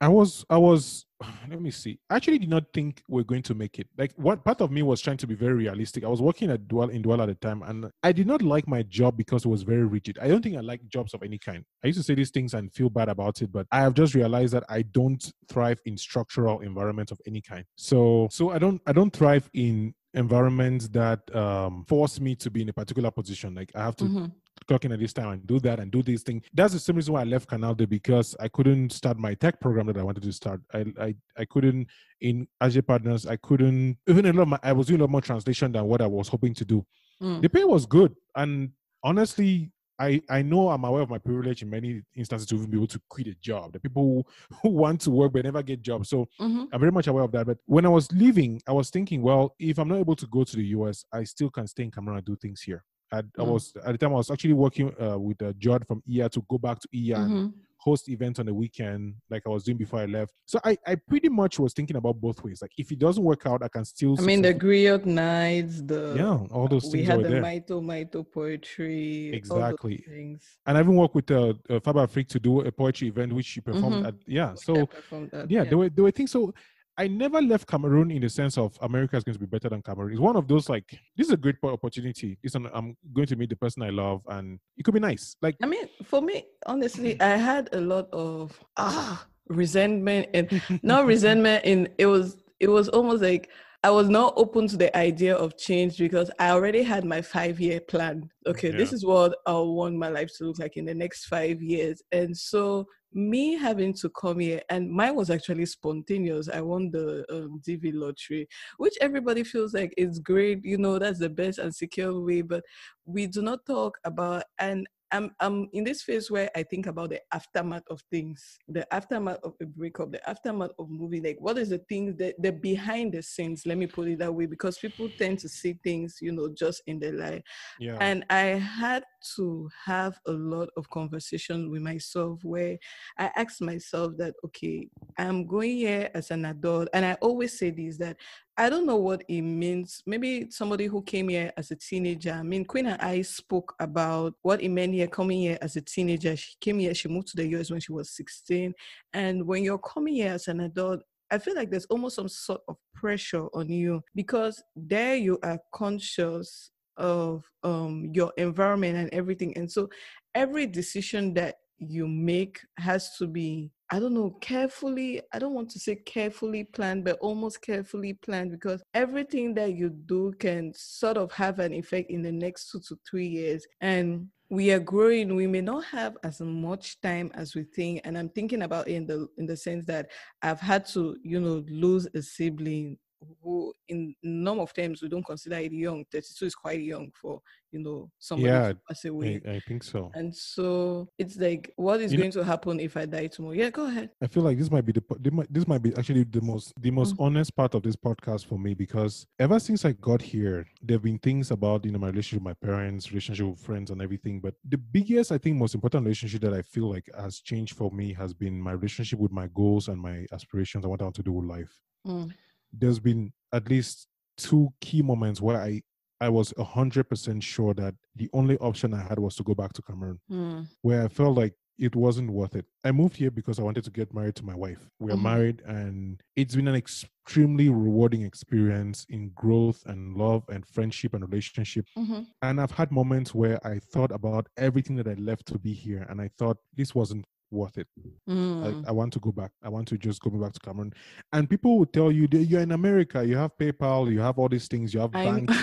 [0.00, 1.06] I was, I was,
[1.50, 1.98] let me see.
[2.08, 3.88] I actually did not think we're going to make it.
[3.96, 6.04] Like, what part of me was trying to be very realistic.
[6.04, 8.68] I was working at Dwell in Dwell at the time, and I did not like
[8.68, 10.18] my job because it was very rigid.
[10.20, 11.64] I don't think I like jobs of any kind.
[11.82, 14.14] I used to say these things and feel bad about it, but I have just
[14.14, 17.64] realized that I don't thrive in structural environments of any kind.
[17.76, 22.62] So, so I don't, I don't thrive in environments that um force me to be
[22.62, 24.32] in a particular position like i have to Mhm.
[24.66, 26.42] Clock in at this time and do that and do this thing.
[26.52, 29.60] That's the same reason why I left Canal Day because I couldn't start my tech
[29.60, 30.60] program that I wanted to start.
[30.74, 31.88] I I, I couldn't
[32.20, 33.26] in Azure Partners.
[33.26, 34.42] I couldn't even a lot.
[34.42, 36.64] Of my, I was doing a lot more translation than what I was hoping to
[36.64, 36.84] do.
[37.22, 37.42] Mm.
[37.42, 38.70] The pay was good, and
[39.02, 39.70] honestly.
[40.00, 42.86] I, I know I'm aware of my privilege in many instances to even be able
[42.86, 43.72] to quit a job.
[43.72, 46.08] The people who, who want to work but never get jobs.
[46.10, 46.68] So Mhm.
[46.72, 47.46] I'm very much aware of that.
[47.48, 50.44] But when I was leaving, I was thinking, well, if I'm not able to go
[50.44, 52.84] to the US, I still can stay in Cameroon and do things here.
[53.12, 53.46] I, I Mm.
[53.52, 56.42] was at the time I was actually working uh, with uh, Jod from EA to
[56.48, 57.52] go back to EA and Mhm.
[57.78, 60.34] host events on the weekend, like I was doing before I left.
[60.46, 62.60] So I, I pretty much was thinking about both ways.
[62.60, 64.16] Like if it doesn't work out, I can still.
[64.18, 67.42] I mean, the griot nights, the yeah, all those we things had were the there.
[67.42, 69.28] Maito Maito poetry.
[69.28, 69.96] all those Exactly.
[70.06, 70.58] things.
[70.66, 73.46] and I even worked with uh, uh, Fab Freak to do a poetry event, which
[73.46, 74.08] she performed Mhm.
[74.08, 74.14] at.
[74.26, 76.30] Yeah, I so performed that, yeah, there were there were things.
[76.32, 76.52] So
[76.98, 79.82] I never left Cameroon in the sense of America is going to be better than
[79.82, 80.12] Cameroon.
[80.12, 82.36] It's one of those like this is a great opportunity.
[82.42, 85.36] This one, I'm going to meet the person I love, and it could be nice.
[85.40, 91.06] Like I mean, for me, honestly, I had a lot of ah resentment and not
[91.06, 93.48] resentment and it was it was almost like
[93.88, 97.58] I was not open to the idea of change because I already had my five
[97.58, 98.28] year plan.
[98.46, 101.62] Okay, this is what I want my life to look like in the next five
[101.62, 102.02] years.
[102.12, 106.50] And so me having to come here and mine was actually spontaneous.
[106.50, 111.18] I won the um, DV lottery, which everybody feels like it's great, you know, that's
[111.18, 112.62] the best and secure way, but
[113.06, 117.10] we do not talk about and I'm I'm in this phase where I think about
[117.10, 121.22] the aftermath of things, the aftermath of a breakup, the aftermath of moving.
[121.24, 123.64] Like, what is the things that the behind the scenes?
[123.66, 126.82] Let me put it that way, because people tend to see things, you know, just
[126.86, 127.42] in the light.
[127.80, 129.04] yeah, And I had
[129.36, 132.76] to have a lot of conversation with myself where
[133.18, 134.88] I asked myself that, okay,
[135.18, 136.88] I'm going here as an adult.
[136.92, 138.16] And I always say this that
[138.60, 140.02] I don't know what it means.
[140.04, 142.32] Maybe somebody who came here as a teenager.
[142.32, 145.80] I mean, Queen and I spoke about what it meant here coming here as a
[145.80, 146.34] teenager.
[146.36, 148.74] She came here, she moved to the US when she was 16.
[149.12, 152.62] And when you're coming here as an adult, I feel like there's almost some sort
[152.66, 159.56] of pressure on you because there you are conscious of um, your environment and everything.
[159.56, 159.88] And so
[160.34, 165.70] every decision that you make has to be, I don't know, carefully, I don't want
[165.70, 171.16] to say carefully planned, but almost carefully planned because everything that you do can sort
[171.16, 173.66] of have an effect in the next two to three years.
[173.80, 178.16] And we are growing we may not have as much time as we think and
[178.16, 180.08] i'm thinking about in the in the sense that
[180.42, 182.96] i've had to you know lose a sibling
[183.42, 187.40] who in norm of terms we don't consider it young 32 is quite young for
[187.72, 190.10] you know somebody Yeah, to pass away I, I think so.
[190.14, 193.54] and so it's like what is You know- going to happen if i die tomorrow
[193.54, 195.82] yeah go ahead I feel like this might be the po- they might- this might
[195.82, 197.24] be actually the most the most Mm.
[197.26, 201.18] honest part of this podcast for me because ever since I got here, there've been
[201.18, 204.40] things about you know my relationship with my parents, relationship with friends, and everything.
[204.40, 207.90] But the biggest, I think, most important relationship that I feel like has changed for
[207.90, 211.16] me has been my relationship with my goals and my aspirations and what I want
[211.16, 211.72] to do with life.
[212.06, 212.32] Mm.
[212.72, 214.06] There's been at least
[214.36, 215.82] two key moments where I
[216.20, 219.82] I was 100% sure that the only option I had was to go back to
[219.82, 220.66] Cameroon, Mm.
[220.82, 222.66] where I felt like it wasn't worth it.
[222.82, 224.90] I moved here because I wanted to get married to my wife.
[224.98, 225.22] We are Mhm.
[225.22, 231.22] married, and it's been an extremely rewarding experience in growth and love and friendship and
[231.22, 231.86] relationship.
[231.96, 232.26] Mhm.
[232.42, 236.02] And I've had moments where I thought about everything that I left to be here,
[236.10, 237.86] and I thought this wasn't worth it.
[238.28, 238.84] Mm.
[238.86, 239.52] I, I want to go back.
[239.62, 240.92] I want to just go back to Cameroon.
[241.32, 244.48] And people will tell you that you're in America, you have PayPal, you have all
[244.48, 245.58] these things, you have I'm- banks.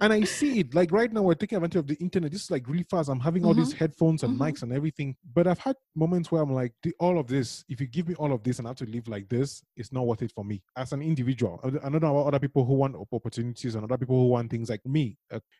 [0.00, 0.74] and I see it.
[0.74, 2.30] Like right now, we're taking advantage of the internet.
[2.32, 3.08] This is like really fast.
[3.08, 4.40] I'm having all these headphones and Mhm.
[4.52, 5.16] mics and everything.
[5.34, 8.32] But I've had moments where I'm like, all of this, if you give me all
[8.32, 10.62] of this and I have to live like this, it's not worth it for me
[10.76, 11.60] as an individual.
[11.64, 14.68] I don't know about other people who want opportunities and other people who want things
[14.70, 15.18] like me.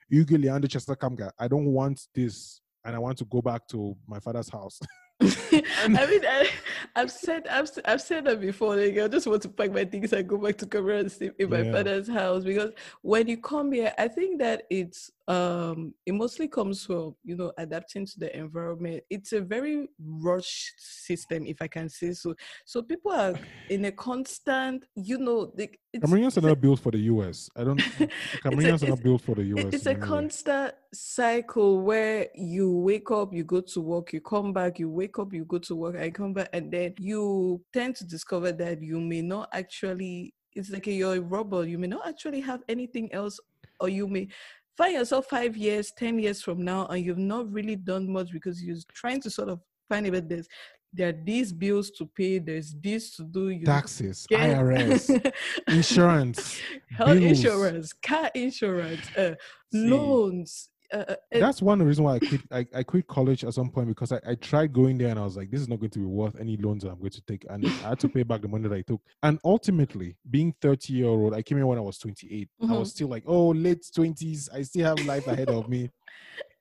[0.08, 1.32] Hugo Leandro Chester Kamga.
[1.38, 2.60] I don't want this.
[2.84, 4.78] And I want to go back to my father's house.
[5.22, 6.48] I mean, I,
[6.94, 8.76] I've said I've, I've said that before.
[8.76, 11.34] Like, I just want to pack my things and go back to Cameroon and sleep
[11.38, 11.72] in my Yeah.
[11.72, 16.85] father's house because when you come here, I think that it's um it mostly comes
[16.85, 19.03] from you know adapting to the environment.
[19.11, 22.35] It's a very rushed system, if I can say so.
[22.64, 23.35] So people are
[23.68, 27.51] in a constant, you know, it's, Cameroonians are not built for the US.
[27.57, 27.79] I don't.
[28.45, 29.74] Cameroonians are not built for the US.
[29.74, 34.79] it's a constant cycle where you wake up, you go to work, you come back,
[34.79, 38.05] you wake up, you go to work, I come back, and then you tend to
[38.05, 40.35] discover that you may not actually.
[40.55, 41.68] It's like you're a robot.
[41.68, 43.39] You may not actually have anything else,
[43.79, 44.29] or you may
[44.77, 48.62] find yourself five years, ten years from now, and you've not really done much because
[48.62, 50.47] you're trying to sort of find out this.
[50.93, 52.39] There are these bills to pay.
[52.39, 53.51] There's this to do.
[53.51, 55.33] You Taxes, get- IRS,
[55.68, 56.59] insurance,
[56.91, 57.39] health bills.
[57.39, 59.35] insurance, car insurance, uh,
[59.72, 60.68] loans.
[60.93, 62.41] Uh, uh, That's one reason why I quit.
[62.51, 65.24] I, I quit college at some point because I, I tried going there and I
[65.24, 67.20] was like, this is not going to be worth any loans that I'm going to
[67.22, 69.01] take, and I had to pay back the money that I took.
[69.22, 72.49] And ultimately, being 30 year old, I came here when I was 28.
[72.62, 72.78] I Mhm.
[72.78, 74.49] was still like, oh, late 20s.
[74.53, 75.91] I still have life ahead of me.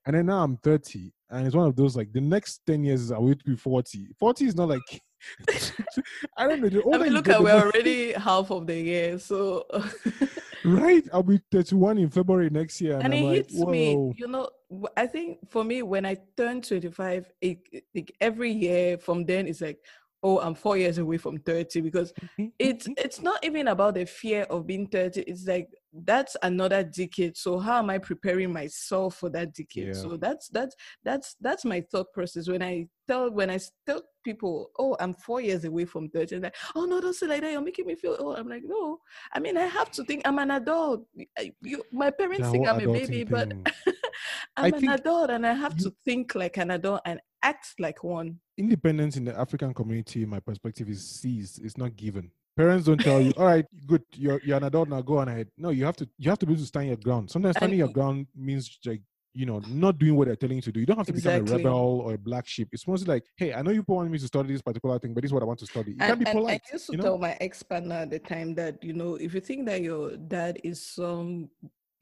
[0.06, 3.02] And then now I'm 30, and it's one of those like the next 10 years
[3.02, 4.08] is I will be 40.
[4.20, 5.02] 40 is not like
[6.38, 6.70] I don't know.
[6.70, 9.66] The I mean, look at we're already half of the year, so
[10.66, 11.04] right.
[11.14, 14.14] I'll be 31 in February next year, and, and it like, hits me.
[14.18, 14.50] You know,
[14.98, 19.48] I think for me, when I turn 25, it, it- like every year from then
[19.48, 19.80] it's like,
[20.24, 22.94] oh, I'm four years away from 30 because mm-hmm, it's mm-hmm.
[22.98, 25.70] it's not even about the fear of being 30 it's like
[26.04, 27.38] that's another decade.
[27.38, 29.88] So how am i preparing myself for that decade?
[29.88, 29.94] Yeah.
[29.94, 32.50] so that's that's that's that's my thought process.
[32.50, 36.44] When i tell when i tell people oh i'm four years away from 30 and
[36.46, 37.52] like oh no don't say like that.
[37.52, 38.38] You're making me feel old.
[38.38, 39.00] I'm like no.
[39.34, 41.06] I mean i have to think i'm an adult.
[41.38, 43.54] I- you, my parents think i'm a baby but
[44.58, 47.76] i'm I an adult and i have you- to think like an adult and act
[47.80, 48.40] like one.
[48.58, 51.64] independence in the African community, my perspective, is seized.
[51.64, 52.32] It's not given.
[52.56, 55.50] Parents don't tell you, all right, good, you're you're an adult now, go on ahead.
[55.58, 57.30] No, you have to you have to be able to stand your ground.
[57.30, 59.02] Sometimes And standing your ground means like
[59.36, 60.80] you know, not doing what they're telling you to do.
[60.80, 62.70] You don't have to become a rebel or a black sheep.
[62.72, 65.22] It's mostly like, hey, I know you want me to study this particular thing, but
[65.22, 65.92] this is what I want to study.
[65.92, 66.62] You and, can be and polite.
[66.70, 67.04] I used to you know?
[67.04, 70.16] tell my ex partner at the time that you know if you think that your
[70.16, 71.50] dad is some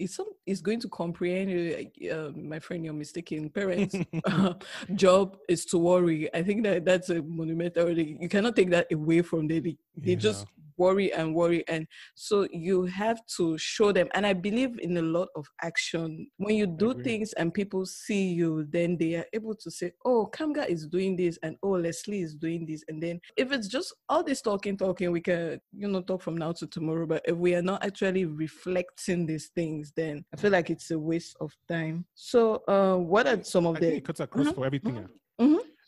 [0.04, 3.50] is some is going to comprehend uh, my friend, you're mistaken.
[3.50, 3.96] Parents'
[4.96, 6.34] job is to worry.
[6.34, 7.98] I think that that's a monumental.
[7.98, 9.64] You cannot take that away from them.
[9.64, 10.46] They, they just
[10.78, 14.08] worry and worry, and so you have to show them.
[14.14, 16.28] And I believe in a lot of action.
[16.38, 20.30] When you do things and people see you, then they are able to say, "Oh,
[20.32, 23.94] Kamga is doing this," and "Oh, Leslie is doing this," and then if it's just
[24.10, 27.06] all this talking, talking, we can, you know, talk from now to tomorrow.
[27.06, 31.00] But if we are not actually reflecting these things, then I feel like it's a
[31.00, 32.06] waste of time.
[32.16, 33.96] So, uh, what are some of I the?
[33.98, 34.96] it cuts across Mhm, for everything.
[34.96, 35.40] mhm, ah.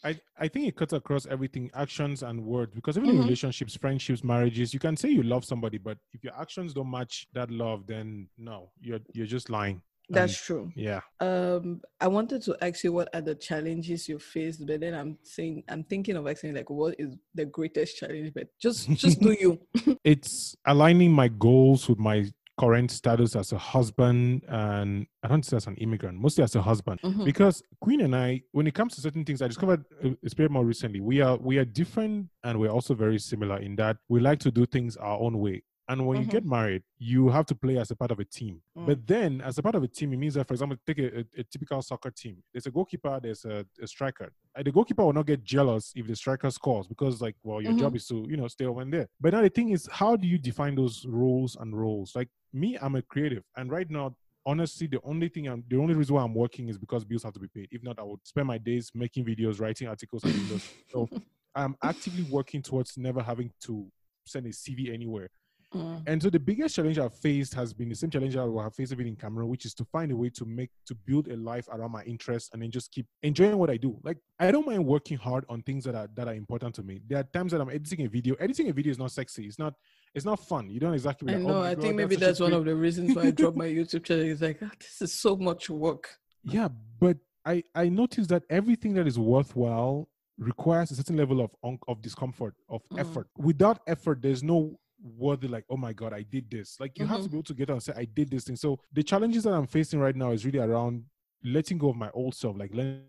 [0.05, 3.23] I, I think it cuts across everything, actions and words, because even in Mhm.
[3.23, 7.27] relationships, friendships, marriages, you can say you love somebody, but if your actions don't match
[7.33, 9.81] that love, then no, you're you're just lying.
[10.09, 10.71] That's true.
[10.75, 11.01] yeah.
[11.19, 15.17] Um, I wanted to ask you what are the challenges you faced, but then I'm
[15.23, 18.31] saying I'm thinking of asking like what is the greatest challenge?
[18.35, 19.97] But just just do you.
[20.03, 25.57] it's aligning my goals with my current status as a husband and I don't say
[25.57, 27.01] as an immigrant, mostly as a husband.
[27.01, 27.25] Mhm.
[27.25, 30.49] Because Queen and I, when it comes to certain things, I discovered uh, a bit
[30.51, 31.01] more recently.
[31.01, 34.51] We are we are different and we're also very similar in that we like to
[34.51, 35.63] do things our own way.
[35.87, 36.21] And when Mhm.
[36.25, 38.61] you get married, you have to play as a part of a team.
[38.75, 38.85] Mm.
[38.87, 41.19] But then, as a part of a team, it means that, for example, take a,
[41.19, 42.41] a, a typical soccer team.
[42.51, 44.31] There's a goalkeeper, there's a, a striker.
[44.63, 47.95] The goalkeeper will not get jealous if the striker scores because, like, well, your job
[47.95, 49.07] is to, you know, stay over there.
[49.21, 52.15] But now the thing is, how do you define those roles and roles?
[52.15, 54.15] Like me, I'm a creative, and right now,
[54.47, 57.33] honestly, the only thing I'm, the only reason why I'm working is because bills have
[57.33, 57.67] to be paid.
[57.71, 60.61] If not, I would spend my days making videos, writing articles, and videos.
[60.87, 61.09] So
[61.55, 63.87] I'm actively working towards never having to
[64.25, 65.29] send a CV anywhere.
[65.75, 66.03] Mm.
[66.07, 68.91] And so the biggest challenge I've faced has been the same challenge I have faced
[68.93, 71.67] even in Cameroon, which is to find a way to make to build a life
[71.71, 73.97] around my interests and then just keep enjoying what I do.
[74.03, 77.01] Like I don't mind working hard on things that are that are important to me.
[77.07, 78.35] There are times that I'm editing a video.
[78.35, 79.45] Editing a video is not sexy.
[79.45, 79.73] It's not
[80.13, 80.69] it's not fun.
[80.69, 81.33] You don't exactly.
[81.33, 81.57] I like, know.
[81.57, 83.67] "Oh I God, think maybe a that's one of the reasons why I dropped my
[83.67, 84.25] YouTube channel.
[84.25, 86.09] It's like, ah, this is so much work.
[86.43, 86.69] Yeah,
[86.99, 90.07] but I I noticed that everything that is worthwhile
[90.37, 91.51] requires a certain level of
[91.87, 92.99] of discomfort of Mm.
[92.99, 93.27] effort.
[93.37, 94.77] Without effort, there's no
[95.17, 96.77] worthy like oh my god i did this.
[96.79, 98.55] Like you have to be able to get out and say i did this thing.
[98.55, 101.03] So the challenges that i'm facing right now is really around
[101.43, 103.03] letting go of my old self like learning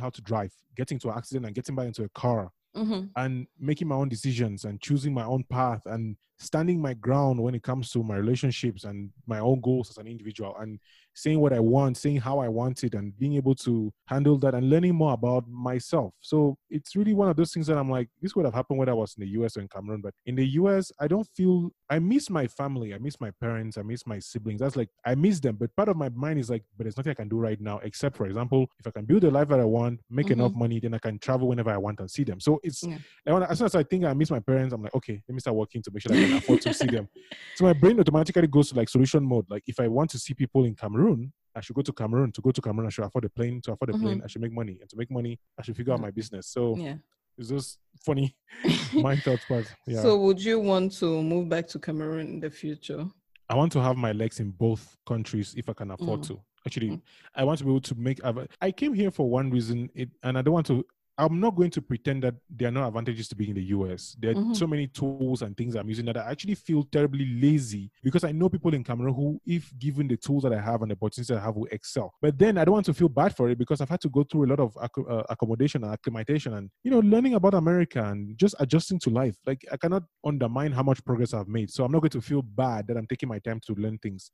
[0.00, 3.08] how to drive getting to an accident and getting back into a car Mm-hmm.
[3.16, 7.54] and making my own decisions and choosing my own path and standing my ground when
[7.54, 10.78] it comes to my relationships and my own goals as an individual and
[11.14, 14.54] saying what I want, saying how I want it, and being able to handle that
[14.54, 16.14] and learning more about myself.
[16.20, 18.88] So it's really one of those things that I'm like, this would have happened when
[18.88, 21.70] I was in the US or in Cameroon, but in the US, I don't feel
[21.90, 24.60] I miss my family, I miss my parents, I miss my siblings.
[24.60, 27.10] That's like I miss them, but part of my mind is like, but there's nothing
[27.10, 29.60] I can do right now except, for example, if I can build a life that
[29.60, 30.40] I want, make mm-hmm.
[30.40, 32.40] enough money, then I can travel whenever I want and see them.
[32.40, 32.98] So it's Yeah.
[33.26, 35.40] and as soon as I think I miss my parents, I'm like, okay, let me
[35.40, 37.08] start working to make sure that I can afford to see them.
[37.54, 39.46] So my brain automatically goes to like solution mode.
[39.48, 42.32] Like if I want to see people in Cameroon, I should go to Cameroon.
[42.32, 43.60] To go to Cameroon, I should afford a plane.
[43.62, 44.78] To afford a plane, I should make money.
[44.80, 46.46] And to make money, I should figure out my business.
[46.48, 46.94] So Yeah.
[47.36, 48.34] it's just funny
[48.94, 49.66] mind thoughts part.
[49.86, 50.00] Yeah.
[50.02, 53.06] So, would you want to move back to Cameroon in the future?
[53.48, 56.26] I want to have my legs in both countries if I can afford Mm.
[56.28, 56.40] to.
[56.66, 57.02] Actually, Mm.
[57.34, 58.20] I want to be able to make.
[58.60, 60.86] I came here for one reason, it, and I don't want to.
[61.18, 64.16] I'm not going to pretend that there are no advantages to being in the US.
[64.18, 64.56] There are Mhm.
[64.56, 68.32] so many tools and things I'm using that I actually feel terribly lazy because I
[68.32, 71.28] know people in Cameroon who, if given the tools that I have and the opportunities
[71.28, 72.14] that I have, will excel.
[72.22, 74.24] But then I don't want to feel bad for it because I've had to go
[74.24, 78.36] through a lot of uh, accommodation and acclimatization and you know learning about America and
[78.38, 79.36] just adjusting to life.
[79.46, 82.40] Like I cannot undermine how much progress I've made, so I'm not going to feel
[82.42, 84.30] bad that I'm taking my time to learn things.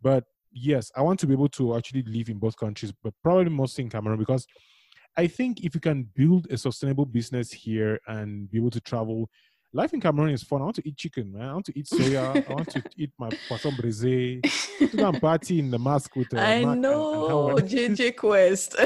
[0.00, 3.50] But yes, I want to be able to actually live in both countries, but probably
[3.50, 4.46] mostly in Cameroon because
[5.16, 9.30] I think if you can build a sustainable business here and be able to travel,
[9.74, 10.60] life in Cameroon is fun.
[10.60, 11.48] I want to eat chicken, man.
[11.48, 12.48] I want to eat soya.
[12.48, 14.40] I want to eat my poisson braisé.
[14.78, 17.64] To go and party in the mask with uh, I Mark and- and know Howard.
[17.68, 18.76] JJ Quest.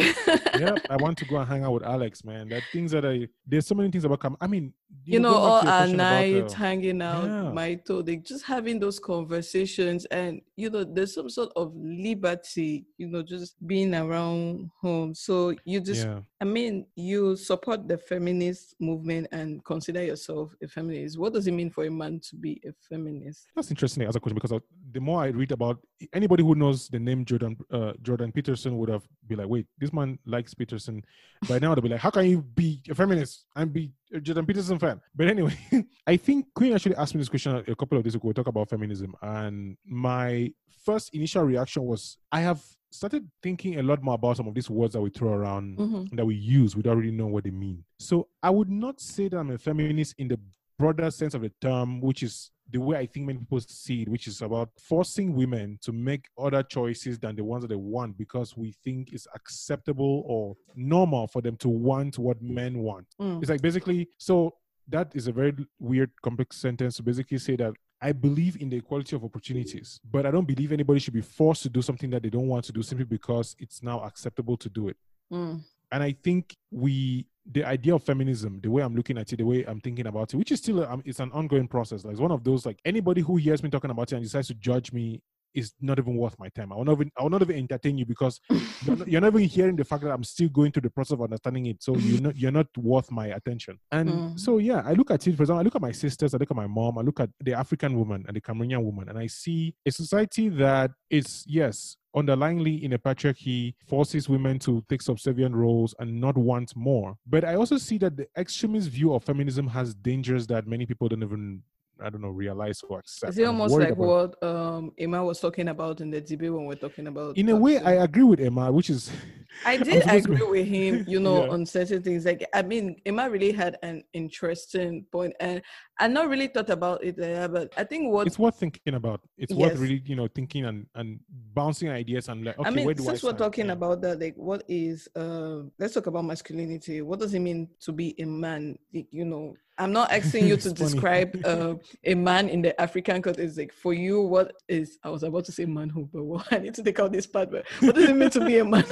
[0.58, 2.48] yeah, I want to go and hang out with Alex, man.
[2.48, 4.36] That things that I there's so many things about Cam.
[4.40, 4.72] I mean,
[5.04, 7.50] you know, going all our question about, uh, hanging out, yeah.
[7.52, 12.86] my thought, like just having those conversations, and you know, there's some sort of liberty,
[12.96, 15.14] you know, just being around home.
[15.14, 16.20] So you just, yeah.
[16.40, 21.18] I mean, you support the feminist movement and consider yourself a feminist.
[21.18, 23.46] What does it mean for a man to be a feminist?
[23.54, 24.58] That's interesting as a question because uh,
[24.92, 25.78] the more I read about
[26.12, 29.92] anybody who knows the name Jordan uh, Jordan Peterson would have be like, wait, this
[29.92, 31.02] man likes Peterson.
[31.48, 34.46] By now they'll be like, how can you be a feminist and be a Jordan
[34.46, 35.00] Peterson fan?
[35.14, 35.56] But anyway,
[36.06, 38.28] I think Queen actually asked me this question a couple of days ago.
[38.28, 40.52] We talk about feminism, and my
[40.84, 44.70] first initial reaction was, I have started thinking a lot more about some of these
[44.70, 46.16] words that we throw around Mhm.
[46.16, 47.84] that we use without really knowing what they mean.
[47.98, 50.40] So I would not say that I'm a feminist in the
[50.78, 54.08] broader sense of the term, which is the way I think many people see it,
[54.08, 58.18] which is about forcing women to make other choices than the ones that they want
[58.18, 63.06] because we think it's acceptable or normal for them to want what men want.
[63.20, 63.40] Mm.
[63.40, 64.54] It's like basically, so
[64.88, 68.76] that is a very weird, complex sentence to basically say that I believe in the
[68.76, 72.22] equality of opportunities, but I don't believe anybody should be forced to do something that
[72.22, 74.96] they don't want to do simply because it's now acceptable to do it.
[75.32, 75.62] Mm.
[75.90, 79.44] And I think we, the idea of feminism, the way I'm looking at it, the
[79.44, 82.04] way I'm thinking about it, which is still, um, it's an ongoing process.
[82.04, 84.48] Like it's one of those, like anybody who hears me talking about it and decides
[84.48, 85.22] to judge me
[85.54, 86.72] is not even worth my time.
[86.72, 88.40] I will not even, I will not even entertain you because
[88.80, 91.12] you're not, you're not even hearing the fact that I'm still going through the process
[91.14, 91.82] of understanding it.
[91.82, 93.78] So you're not, you're not worth my attention.
[93.92, 94.38] And Mm.
[94.40, 96.50] so, yeah, I look at it, for example, I look at my sisters, I look
[96.50, 99.26] at my mom, I look at the African woman and the Cameroonian woman, and I
[99.26, 105.54] see a society that is, yes, underlyingly in a patriarchy forces women to take subservient
[105.54, 107.16] roles and not want more.
[107.26, 111.08] But I also see that the extremist view of feminism has dangers that many people
[111.08, 111.62] don't even,
[112.04, 113.30] I don't know, realize or accept.
[113.32, 113.98] Is it almost like about-
[114.40, 117.36] what um Emma was talking about in the debate when we're talking about?
[117.36, 119.10] In a way, I agree with Emma, which is
[119.66, 121.50] I did agree with him, you know, Yeah.
[121.52, 122.24] on certain things.
[122.24, 125.60] Like, I mean, Emma really had an interesting point, and
[125.98, 129.20] I not really thought about it, that, but I think what it's worth thinking about.
[129.36, 131.18] It's worth really, you know, thinking and and
[131.54, 133.72] bouncing ideas and like, okay, I mean, since I we're talking Yeah.
[133.72, 135.62] about that, like, what is uh?
[135.78, 137.02] Let's talk about masculinity.
[137.02, 138.78] What does it mean to be a man?
[138.94, 141.74] Like, you know, I'm not asking you to describe uh,
[142.04, 143.56] a man in the African context.
[143.56, 144.98] Like, for you, what is?
[145.02, 147.50] I was about to say manhood, but well, I need to take out this part.
[147.50, 148.84] But what does it mean to be a man?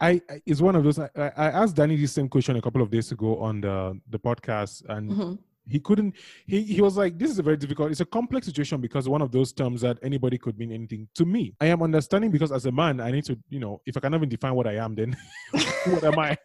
[0.00, 0.98] I, I it's one of those.
[0.98, 4.18] I, I asked Danny the same question a couple of days ago on the the
[4.18, 5.38] podcast, and Mhm.
[5.68, 6.14] He couldn't
[6.46, 9.22] he, he was like this is a very difficult it's a complex situation because one
[9.22, 11.54] of those terms that anybody could mean anything to me.
[11.60, 14.14] I am understanding because as a man i need to you know if i can
[14.14, 15.16] even define what i am then
[15.86, 16.36] what am i?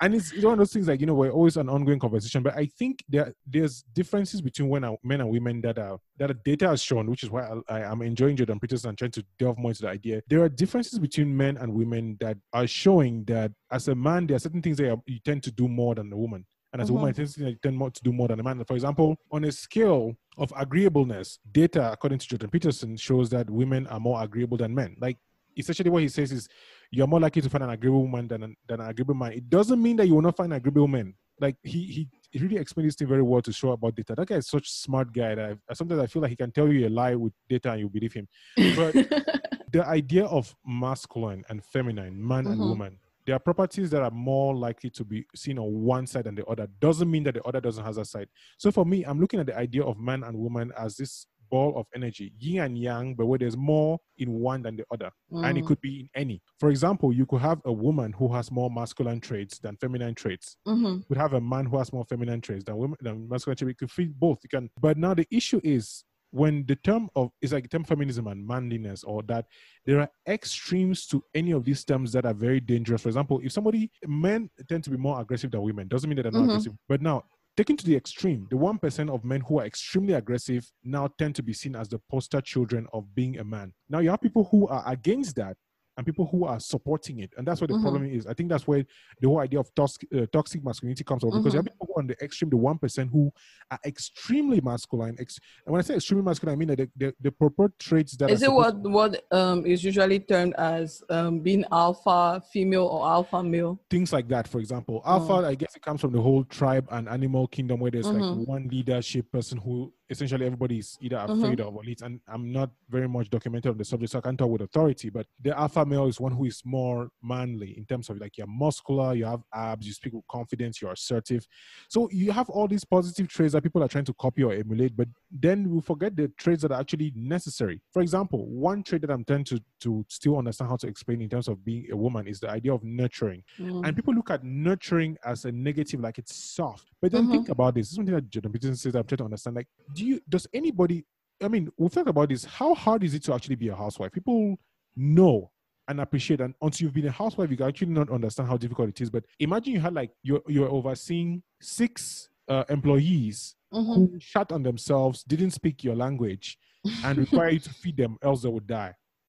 [0.00, 2.42] And it's, it's one of those things like you know we're always an ongoing conversation
[2.42, 6.40] but i think there there's differences between when men and women that are that are
[6.44, 9.24] data has shown which is why I, I am enjoying jordan peterson and trying to
[9.38, 10.22] delve more into the idea.
[10.28, 14.36] There are differences between men and women that are showing that as a man there
[14.36, 16.44] are certain things that you tend to do more than a woman
[16.74, 16.96] and as mm-hmm.
[16.96, 17.46] a woman, mm-hmm.
[17.46, 18.62] I tend more to do more than a man.
[18.64, 23.86] For example, on a scale of agreeableness, data, according to Jordan Peterson, shows that women
[23.86, 24.96] are more agreeable than men.
[25.00, 25.16] Like,
[25.56, 26.48] essentially, what he says is
[26.90, 29.34] you're more likely to find an agreeable woman than an, than an agreeable man.
[29.34, 31.14] It doesn't mean that you will not find agreeable man.
[31.40, 34.16] Like, he, he, he really explained this thing very well to show about data.
[34.16, 36.50] That guy is such a smart guy that I, sometimes I feel like he can
[36.50, 38.26] tell you a lie with data and you believe him.
[38.56, 38.94] But
[39.72, 42.52] the idea of masculine and feminine, man mm-hmm.
[42.52, 46.24] and woman, there are properties that are more likely to be seen on one side
[46.24, 46.68] than the other.
[46.80, 48.28] Doesn't mean that the other doesn't have a side.
[48.58, 51.74] So for me, I'm looking at the idea of man and woman as this ball
[51.76, 55.10] of energy, yin and yang, but where there's more in one than the other.
[55.32, 55.48] Mm.
[55.48, 55.68] And it mm.
[55.68, 56.42] could be in any.
[56.58, 60.56] For example, you could have a woman who has more masculine traits than feminine traits.
[60.66, 60.84] Mm-hmm.
[60.84, 63.70] You could have a man who has more feminine traits than women than masculine traits.
[63.70, 64.38] You could fit both.
[64.42, 66.04] You can but now the issue is
[66.34, 69.46] when the term of it's like term feminism and manliness or that
[69.86, 73.02] there are extremes to any of these terms that are very dangerous.
[73.02, 76.24] For example if somebody men tend to be more aggressive than women doesn't mean that
[76.24, 76.50] they're not mm-hmm.
[76.50, 76.72] aggressive.
[76.88, 77.22] But now
[77.56, 81.42] taken to the extreme the 1% of men who are extremely aggressive now tend to
[81.44, 83.72] be seen as the poster children of being a man.
[83.88, 85.56] Now you have people who are against that
[85.96, 87.32] and people who are supporting it.
[87.36, 87.82] And that's what the mm-hmm.
[87.82, 88.26] problem is.
[88.26, 88.84] I think that's where
[89.20, 91.38] the whole idea of toxic, uh, toxic masculinity comes from mm-hmm.
[91.40, 91.78] because you have mm-hmm.
[91.80, 93.32] people on the extreme, the 1% who
[93.70, 95.16] are extremely masculine.
[95.18, 98.16] Ex- and when I say extremely masculine, I mean that the, the, the purport traits
[98.16, 103.06] that is it what, what um, is usually termed as um, being alpha female or
[103.06, 103.80] alpha male?
[103.90, 105.02] Things like that, for example.
[105.06, 105.44] Alpha, oh.
[105.44, 108.40] I guess it comes from the whole tribe and animal kingdom where there's mm-hmm.
[108.40, 111.42] like one leadership person who essentially everybody is either mm-hmm.
[111.42, 111.68] afraid mm-hmm.
[111.68, 112.02] of or leads.
[112.02, 115.10] And I'm not very much documented on the subject, so I can't talk with authority.
[115.10, 118.46] But the alpha male is one who is more manly in terms of like you're
[118.46, 121.46] muscular, you have abs, you speak with confidence, you're assertive.
[121.88, 124.96] So you have all these positive traits that people are trying to copy or emulate,
[124.96, 127.80] but then we forget the traits that are actually necessary.
[127.92, 131.28] For example, one trait that I'm trying to to still understand how to explain in
[131.28, 133.42] terms of being a woman is the idea of nurturing.
[133.58, 133.86] Mm.
[133.86, 136.88] And people look at nurturing as a negative, like it's soft.
[137.02, 137.32] But then mm-hmm.
[137.32, 137.86] think about this.
[137.86, 139.56] This is something that Jordan Peterson says I'm trying to understand.
[139.56, 141.04] Like, do you does anybody
[141.42, 142.44] I mean, we've talked about this.
[142.44, 144.12] How hard is it to actually be a housewife?
[144.12, 144.56] People
[144.96, 145.50] know
[145.88, 148.88] and appreciate and until you've been a housewife, you can actually not understand how difficult
[148.88, 149.10] it is.
[149.10, 153.92] But imagine you had like you're you're overseeing six uh, employees mm-hmm.
[153.92, 156.58] who shut on themselves, didn't speak your language,
[157.04, 158.94] and require you to feed them, else they would die.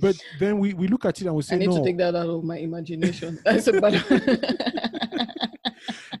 [0.00, 1.78] but then we, we look at it and we say, I need no.
[1.78, 3.38] to take that out of my imagination.
[3.44, 4.04] That's a bad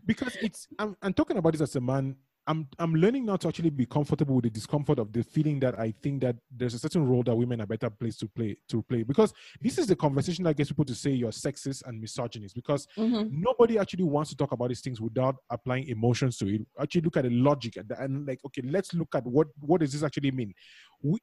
[0.06, 2.16] because it's I'm, I'm talking about this as a man
[2.48, 5.78] I'm I'm learning now to actually be comfortable with the discomfort of the feeling that
[5.78, 8.82] I think that there's a certain role that women are better placed to play to
[8.82, 12.54] play because this is the conversation that gets people to say you're sexist and misogynist
[12.54, 13.28] because mm-hmm.
[13.30, 16.62] nobody actually wants to talk about these things without applying emotions to it.
[16.80, 19.92] Actually, look at the logic and, and like okay, let's look at what what does
[19.92, 20.54] this actually mean?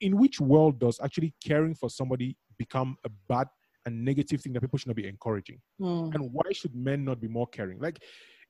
[0.01, 3.47] In which world does actually caring for somebody become a bad
[3.87, 5.59] and negative thing that people should not be encouraging?
[5.81, 6.13] Mm.
[6.13, 7.79] And why should men not be more caring?
[7.79, 7.99] Like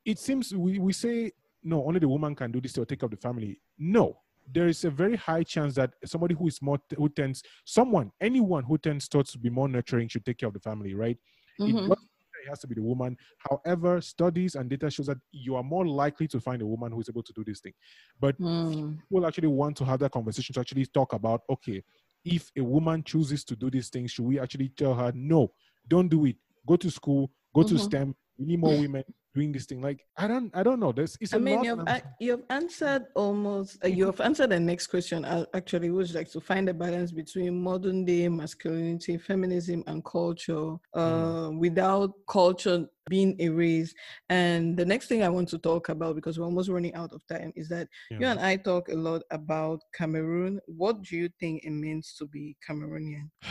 [0.03, 1.31] it seems we, we say
[1.65, 3.59] no, only the woman can do this to take care of the family.
[3.77, 4.19] No,
[4.53, 8.63] there is a very high chance that somebody who is more who tends someone anyone
[8.63, 11.17] who tends to be more nurturing should take care of the family, right?
[11.59, 11.91] Mm-hmm.
[11.91, 11.97] It,
[12.45, 13.17] it has to be the woman.
[13.39, 16.99] However, studies and data shows that you are more likely to find a woman who
[16.99, 17.73] is able to do this thing.
[18.19, 18.99] But mm.
[18.99, 21.83] people actually want to have that conversation to actually talk about okay,
[22.23, 25.51] if a woman chooses to do these things, should we actually tell her no,
[25.87, 26.35] don't do it?
[26.67, 27.75] Go to school, go mm-hmm.
[27.75, 28.15] to STEM.
[28.37, 29.03] We need more women
[29.35, 31.83] doing this thing like i don't i don't know this is i mean you've,
[32.19, 36.39] you've answered almost uh, you have answered the next question uh, actually was like to
[36.39, 41.59] find a balance between modern day masculinity feminism and culture uh, mm.
[41.59, 43.95] without culture being erased.
[44.29, 47.21] And the next thing i want to talk about because we're almost running out of
[47.27, 48.19] time is that yeah.
[48.19, 50.59] you and i talk a lot about cameroon.
[50.65, 53.29] What do you think it means to be cameroonian?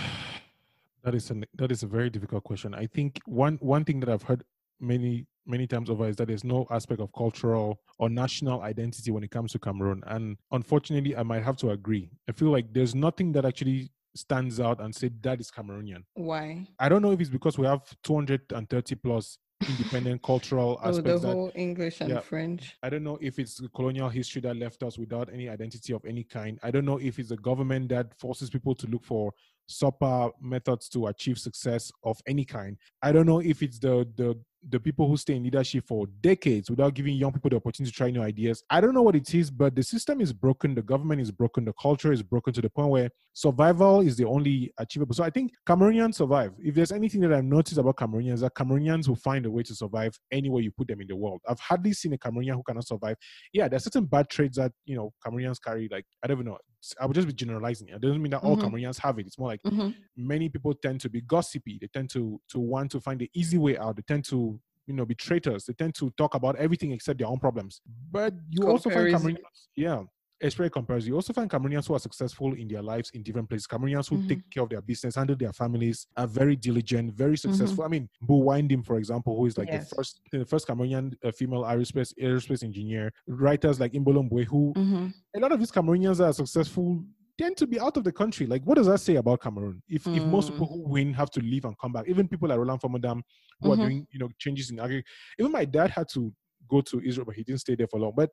[1.05, 2.75] That is a that is a very difficult question.
[2.75, 4.43] I think one one thing that i've heard
[4.81, 9.23] many many times over is that there's no aspect of cultural or national identity when
[9.23, 10.03] it comes to Cameroon.
[10.07, 12.11] And unfortunately, I might have to agree.
[12.29, 16.05] I feel like there's nothing that actually stands out and say that is Cameroonian.
[16.15, 16.67] Why?
[16.79, 21.11] I don't know if it's because we have 230 plus independent cultural aspects.
[21.11, 22.77] Oh, the whole that, English and yeah, French.
[22.83, 26.25] I don't know if it's colonial history that left us without any identity of any
[26.25, 26.59] kind.
[26.63, 29.33] I don't know if it's a government that forces people to look for
[29.67, 32.77] super methods to achieve success of any kind.
[33.03, 34.39] I don't know if it's the the
[34.71, 37.97] the people who stay in leadership for decades without giving young people the opportunity to
[37.97, 38.63] try new ideas.
[38.71, 41.65] I don't know what it is, but the system is broken, the government is broken,
[41.65, 45.15] the culture is broken to the point where survival is the only achievable.
[45.15, 46.53] So I think Cameroonians survive.
[46.59, 49.75] If there's anything that I've noticed about Cameroonians, that Cameroonians will find a way to
[49.75, 51.41] survive anywhere you put them in the world.
[51.49, 53.17] I've hardly seen a Cameroonian who cannot survive.
[53.53, 55.89] Yeah, there's certain bad traits that you know Cameroonians carry.
[55.91, 56.59] Like I don't even know.
[57.01, 57.89] I would just be generalizing.
[57.89, 58.63] It doesn't mean that all Mhm.
[58.65, 59.27] Cameroonians have it.
[59.27, 59.91] It's more like Mm-hmm.
[60.17, 61.79] many people tend to be gossipy.
[61.81, 63.97] They tend to to want to find the easy way out.
[63.97, 65.65] They tend to you know be traitors.
[65.67, 67.81] They tend to talk about everything except their own problems.
[68.11, 69.09] But you also find.
[69.09, 70.03] Cameroonians, yeah,
[70.43, 71.09] especially comparison.
[71.09, 73.67] You also find Cameroonians who are successful in their lives in different places.
[73.67, 74.29] Cameroonians who Mhm.
[74.29, 77.85] take care of their business, handle their families, are very diligent, very successful.
[77.85, 79.89] I mean, Bu Windim, for example, who is like Yes.
[79.91, 83.13] the first the first Cameroonian uh, female aerospace aerospace engineer.
[83.27, 85.07] Writers like Imbolo Mbue, who Mm-hmm.
[85.37, 87.05] a lot of these Cameroonians that are successful
[87.39, 88.47] tend to be out of the country.
[88.47, 89.83] Like, what does that say about Cameroon?
[89.89, 92.59] If if most people who win have to leave and come back, even people like
[92.59, 93.23] Roland Fomundam
[93.63, 93.73] who Mhm.
[93.73, 95.05] are doing you know changes in agri,
[95.39, 96.33] even my dad had to
[96.69, 98.13] go to Israel, but he didn't stay there for long.
[98.17, 98.31] But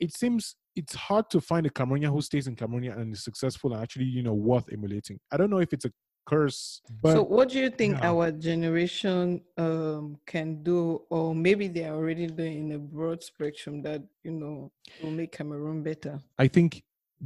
[0.00, 3.72] it seems it's hard to find a Cameroonian who stays in Cameroon and is successful
[3.72, 5.18] and actually you know worth emulating.
[5.30, 5.92] I don't know if it's a
[6.26, 11.84] curse, but so what do you think our generation um, can do or maybe they
[11.84, 14.70] are already doing in a broad spectrum that you know
[15.02, 16.82] will make cameroon better I think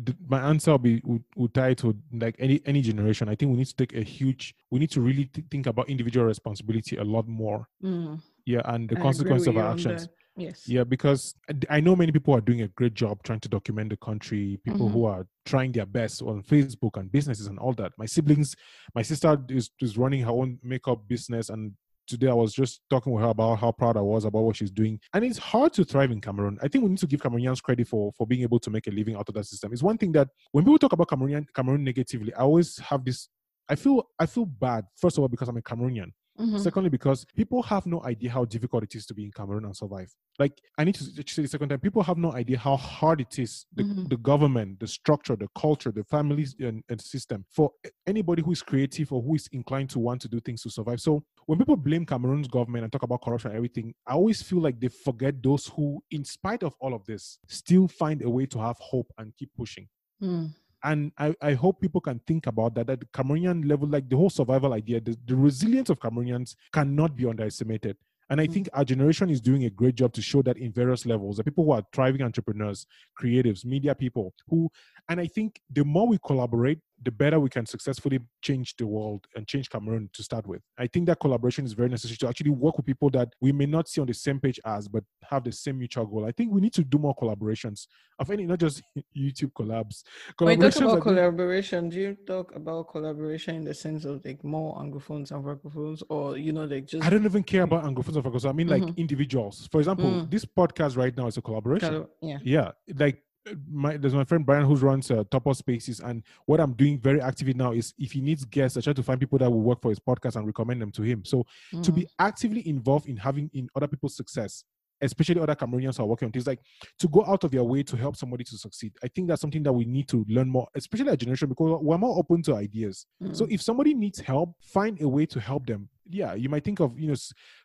[0.07, 3.29] th- my answer will be would, would tie to like any any generation.
[3.29, 4.55] I think we need to take a huge.
[4.70, 7.68] We need to really th- think about individual responsibility a lot more.
[7.83, 10.03] Mm, Yeah, and the I consequence of our actions.
[10.07, 10.12] that.
[10.37, 11.35] Yes Yeah, because
[11.70, 14.59] I know many people are doing a great job trying to document the country.
[14.64, 14.93] People Mhm.
[14.93, 17.93] who are trying their best on Facebook and businesses and all that.
[17.99, 18.55] My siblings,
[18.95, 21.72] my sister is, is running her own makeup business, and
[22.07, 24.70] today I was just talking with her about how proud I was about what she's
[24.70, 24.99] doing.
[25.14, 26.59] And it's hard to thrive in Cameroon.
[26.62, 28.91] I think we need to give Cameroonians credit for for being able to make a
[28.91, 29.72] living out of that system.
[29.72, 33.28] It's one thing that when people talk about Cameroon Cameroon negatively, I always have this.
[33.68, 36.11] I feel I feel bad first of all because I'm a Cameroonian.
[36.39, 36.59] Mhm.
[36.59, 39.76] Secondly, because people have no idea how difficult it is to be in Cameroon and
[39.76, 40.12] survive.
[40.39, 43.39] Like, I need to say the second time, people have no idea how hard it
[43.39, 44.09] is the, Mhm.
[44.09, 47.70] the government, the structure, the culture, the families and, and system for
[48.07, 51.01] anybody who is creative or who is inclined to want to do things to survive.
[51.01, 54.61] So, when people blame Cameroon's government and talk about corruption and everything, I always feel
[54.61, 58.47] like they forget those who, in spite of all of this, still find a way
[58.47, 59.89] to have hope and keep pushing
[60.22, 60.55] Mm.
[60.85, 64.16] And I, I hope people can think about that at the Cameroonian level, like the
[64.16, 67.97] whole survival idea, the, the resilience of Cameroonians cannot be underestimated.
[68.30, 68.53] And I Mm.
[68.55, 71.37] think our generation is doing a great job to show that in various levels.
[71.37, 72.87] The people who are thriving entrepreneurs,
[73.20, 74.70] creatives, media people who,
[75.09, 79.27] and I think the more we collaborate, the better we can successfully change the world
[79.37, 80.63] and change Cameroon to start with.
[80.79, 83.67] I think that collaboration is very necessary to actually work with people that we may
[83.67, 86.25] not see on the same page as, but have the same mutual goal.
[86.27, 87.87] I think we need to do more collaborations
[88.19, 88.83] of any, not just
[89.17, 90.03] YouTube collabs.
[90.39, 94.43] when you talk about collaboration do you talk about collaboration in the sense of like
[94.45, 98.17] more anglophones and francophones or you know like just I don't even care about Anglophones
[98.17, 98.51] of Francophone.
[98.51, 98.97] I mean, like Mhm.
[98.97, 99.69] individuals.
[99.71, 100.31] For example, Mm.
[100.31, 101.89] this podcast right now is a collaboration.
[101.93, 103.23] collo- yeah Yeah, like
[103.71, 106.99] my there's my friend Brian who runs uh, Top Up Spaces, and what I'm doing
[106.99, 109.61] very actively now is if he needs guests, I try to find people that will
[109.61, 111.25] work for his podcast and recommend them to him.
[111.25, 111.45] So
[111.83, 111.95] to Mm.
[111.95, 114.65] be actively involved in having in other people's success,
[115.01, 116.61] especially other Cameroonians who are working on things like
[116.99, 118.93] to go out of their way to help somebody to succeed.
[119.03, 121.99] I think that's something that we need to learn more, especially our generation, because we're
[121.99, 123.07] more open to ideas.
[123.33, 123.53] So Mm.
[123.53, 125.89] if somebody needs help, find a way to help them.
[126.09, 127.15] Yeah, you might think of, you know,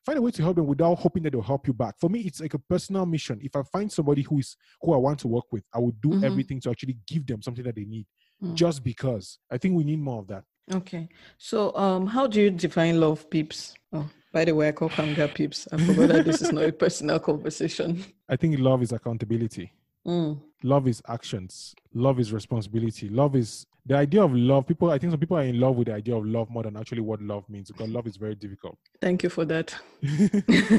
[0.06, 1.96] find a way to help them without hoping that they'll help you back.
[2.00, 3.40] For me, it's like a personal mission.
[3.44, 6.10] If I find somebody who is who I want to work with, I would do
[6.10, 6.24] Mhm.
[6.24, 8.06] everything to actually give them something that they need.
[8.42, 8.54] Mm.
[8.54, 9.40] Just because.
[9.52, 10.46] I think we need more of that.
[10.72, 11.10] Okay.
[11.38, 13.74] So, um, how do you define love, peeps?
[13.92, 15.68] Oh, by the way, I call Kanga peeps.
[15.74, 18.04] I forgot that this is not a personal conversation.
[18.30, 19.74] I think love is accountability.
[20.10, 20.39] Mm.
[20.64, 21.74] Love is actions.
[21.93, 23.07] Love is responsibility.
[23.10, 24.68] Love is the idea of love.
[24.68, 26.76] People, I think some people are in love with the idea of love more than
[26.76, 28.78] actually what love means because love is very difficult.
[29.01, 29.74] Thank you for that.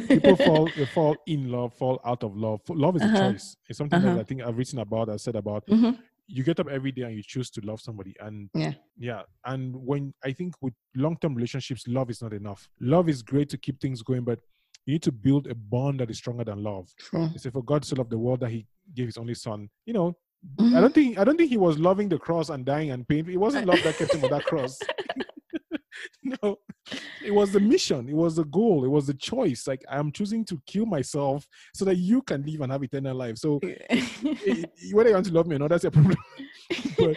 [0.09, 3.31] people fall they fall in love fall out of love love is a Uh-huh.
[3.33, 4.15] choice it's something Uh-huh.
[4.15, 5.99] that i think i've written about i said about Mhm.
[6.27, 8.73] you get up every day and you choose to love somebody and Yeah.
[8.99, 13.49] yeah and when i think with long-term relationships love is not enough love is great
[13.51, 14.39] to keep things going but
[14.91, 17.29] you need to build a bond that is stronger than love True.
[17.33, 18.67] they say for god so loved the world that he
[18.97, 20.17] gave his only son you know
[20.59, 20.75] Mhm.
[20.77, 23.29] i don't think i don't think he was loving the cross and dying and pain
[23.29, 24.79] it wasn't love that kept him on that cross
[26.43, 26.59] no.
[27.23, 28.09] It was the mission.
[28.09, 28.85] It was the goal.
[28.85, 29.67] It was the choice.
[29.67, 33.39] Like i'm choosing to kill myself so that you can live and have eternal life.
[33.39, 33.59] So
[34.93, 36.17] whether you want to love me or not that's a problem.
[36.99, 37.17] But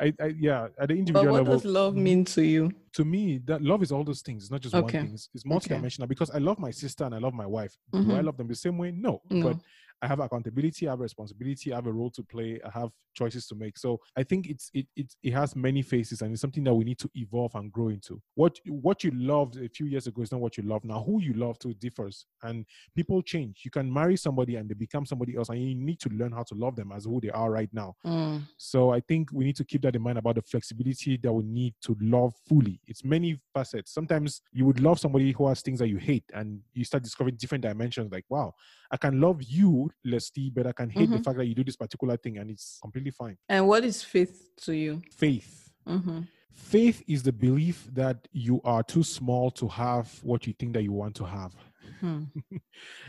[0.00, 2.70] I, I yeah at the but individual what level does love mean to you?
[2.92, 4.98] to me that love is all those things it's not just Okay.
[4.98, 5.14] one thing.
[5.14, 7.76] It's, it's multidimensional because i love my sister and i love my wife.
[7.92, 8.24] Do i Mhm.
[8.26, 8.90] love them the same way?
[8.90, 9.22] No.
[9.30, 9.48] No.
[9.48, 9.56] but
[10.02, 13.46] I have accountability, I have responsibility, I have a role to play, I have choices
[13.46, 13.78] to make.
[13.78, 16.84] So I think it's it it, it has many faces and it's something that we
[16.84, 18.20] need to evolve and grow into.
[18.34, 21.02] What what you loved a few years ago is not what you love now.
[21.04, 22.66] Who you love to differs and
[22.96, 23.62] people change.
[23.64, 26.42] You can marry somebody and they become somebody else and you need to learn how
[26.44, 27.94] to love them as who they are right now.
[28.04, 28.42] Mm.
[28.56, 31.44] So I think we need to keep that in mind about the flexibility that we
[31.44, 32.80] need to love fully.
[32.88, 33.94] It's many facets.
[33.94, 37.36] Sometimes you would love somebody who has things that you hate and you start discovering
[37.36, 38.54] different dimensions like wow,
[38.92, 41.24] I can love you, Leslie, but I can hate the Mhm.
[41.24, 43.38] fact that you do this particular thing and it's completely fine.
[43.48, 45.00] And what is faith to you?
[45.10, 45.72] Faith.
[45.88, 46.20] Mm-hmm.
[46.50, 50.82] Faith is the belief that you are too small to have what you think that
[50.82, 51.54] you want to have.
[52.00, 52.24] Hmm.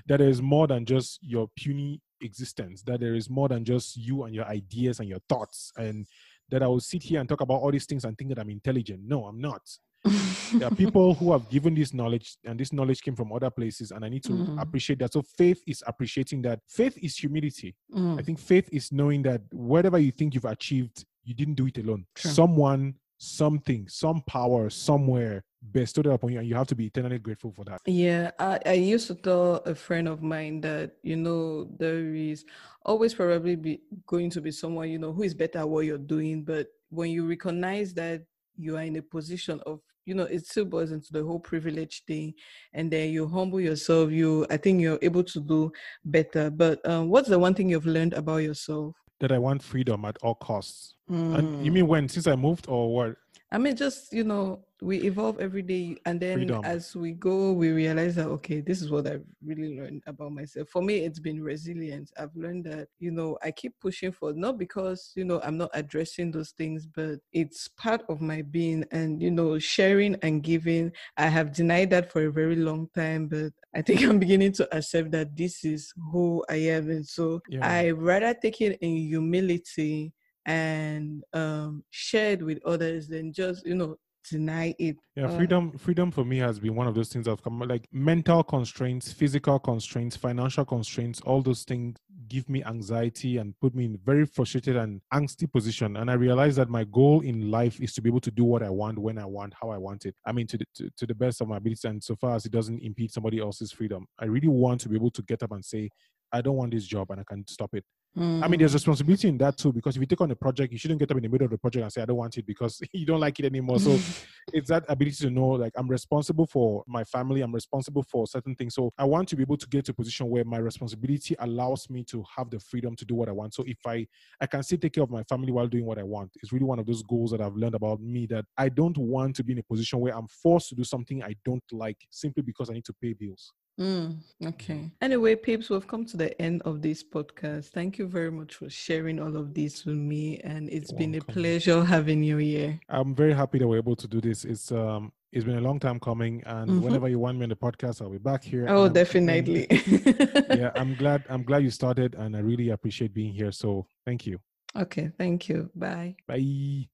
[0.08, 3.98] that there is more than just your puny existence, that there is more than just
[3.98, 6.08] you and your ideas and your thoughts, and
[6.54, 8.50] that I will sit here and talk about all these things and think that I'm
[8.52, 9.02] intelligent.
[9.04, 9.62] No, I'm not.
[10.54, 13.90] There are people who have given this knowledge, and this knowledge came from other places,
[13.90, 14.62] and I need to Mhm.
[14.62, 15.12] appreciate that.
[15.14, 16.60] So, faith is appreciating that.
[16.68, 17.76] Faith is humility.
[17.92, 18.20] Mm.
[18.20, 21.78] I think faith is knowing that whatever you think you've achieved, you didn't do it
[21.80, 22.06] alone.
[22.14, 22.30] True.
[22.30, 27.52] Someone, something, some power, somewhere bestowed upon you, and you have to be eternally grateful
[27.52, 27.80] for that.
[27.86, 32.46] Yeah, I, I used to tell a friend of mine that, you know, there is
[32.86, 35.98] always probably be going to be someone, you know, who is better at what you're
[35.98, 36.44] doing.
[36.44, 38.24] But when you recognize that
[38.58, 42.04] you are in a position of, you know, it still boils into the whole privilege
[42.06, 42.34] thing.
[42.74, 45.72] And then you humble yourself, you I think you're able to do
[46.04, 46.50] better.
[46.50, 48.96] But um, what's the one thing you've learned about yourself?
[49.22, 50.96] That I want freedom at all costs.
[51.08, 51.74] And you Mm.
[51.74, 52.10] mean when?
[52.10, 53.16] Since I moved, or what?
[53.52, 56.64] I mean, just you know, we evolve every day, and then Freedom.
[56.64, 60.70] as we go, we realize that okay, this is what I've really learned about myself.
[60.70, 62.12] For me, it's been resilience.
[62.18, 65.72] I've learned that you know I keep pushing for not because you know I'm not
[65.74, 70.92] addressing those things, but it's part of my being, and you know, sharing and giving.
[71.18, 74.76] I have denied that for a very long time, but I think I'm beginning to
[74.76, 77.62] accept that this is who I am, and so Yeah.
[77.62, 80.14] I rather take it in humility
[80.46, 83.96] and um shared with others than just you know
[84.30, 85.78] deny it Yeah, Uh, freedom.
[85.78, 89.60] Freedom for me has been one of those things I've come like mental constraints, physical
[89.60, 91.22] constraints, financial constraints.
[91.22, 91.98] All those things
[92.28, 95.98] give me anxiety and put me in very frustrated and angsty position.
[95.98, 98.64] And I realize that my goal in life is to be able to do what
[98.64, 100.16] I want, when I want, how I want it.
[100.26, 102.46] I mean, to the, to, to the best of my ability, and so far as
[102.46, 104.06] it doesn't impede somebody else's freedom.
[104.20, 105.90] I really want to be able to get up and say,
[106.32, 107.84] I don't want this job, and I can stop it.
[108.18, 108.44] Mm-hmm.
[108.44, 110.78] I mean, there's responsibility in that too, because if you take on a project, you
[110.78, 112.46] shouldn't get up in the middle of the project and say, I don't want it
[112.46, 113.80] because you don't like it anymore.
[113.80, 113.98] So
[114.54, 118.56] it's that ability to know, like, I'm responsible for my family, I'm responsible for certain
[118.56, 118.76] things.
[118.76, 121.90] So I want to be able to get to a position where my responsibility allows
[121.90, 123.56] me to have the freedom to do what I want.
[123.56, 124.06] So if I,
[124.40, 126.66] I can still take care of my family while doing what I want, it's really
[126.66, 129.54] one of those goals that I've learned about me that I don't want to be
[129.54, 132.74] in a position where I'm forced to do something I don't like simply because I
[132.74, 133.54] need to pay bills.
[133.80, 134.92] Mm, okay.
[135.02, 137.70] Anyway, peeps, we've come to the end of this podcast.
[137.70, 141.16] Thank you very much for sharing all of this with me, and it's You're been
[141.16, 142.80] a pleasure having you here.
[142.90, 144.46] I'm very happy that we're able to do this.
[144.46, 146.82] It's um it's been a long time coming, and Mhm.
[146.84, 148.68] whenever you want me on the podcast, I'll be back here.
[148.70, 149.66] Oh, and definitely.
[150.52, 151.24] yeah, I'm glad.
[151.28, 153.52] I'm glad you started, and I really appreciate being here.
[153.52, 154.40] So thank you.
[154.76, 155.10] okay.
[155.18, 155.70] Thank you.
[155.76, 156.16] Bye.
[156.28, 156.93] Bye.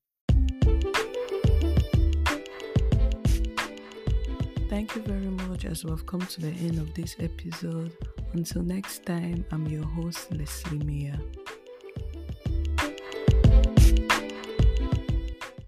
[4.69, 7.91] Thank you very much as we've come to the end of this episode.
[8.33, 11.19] Until next time, I'm your host, Leslie Mia.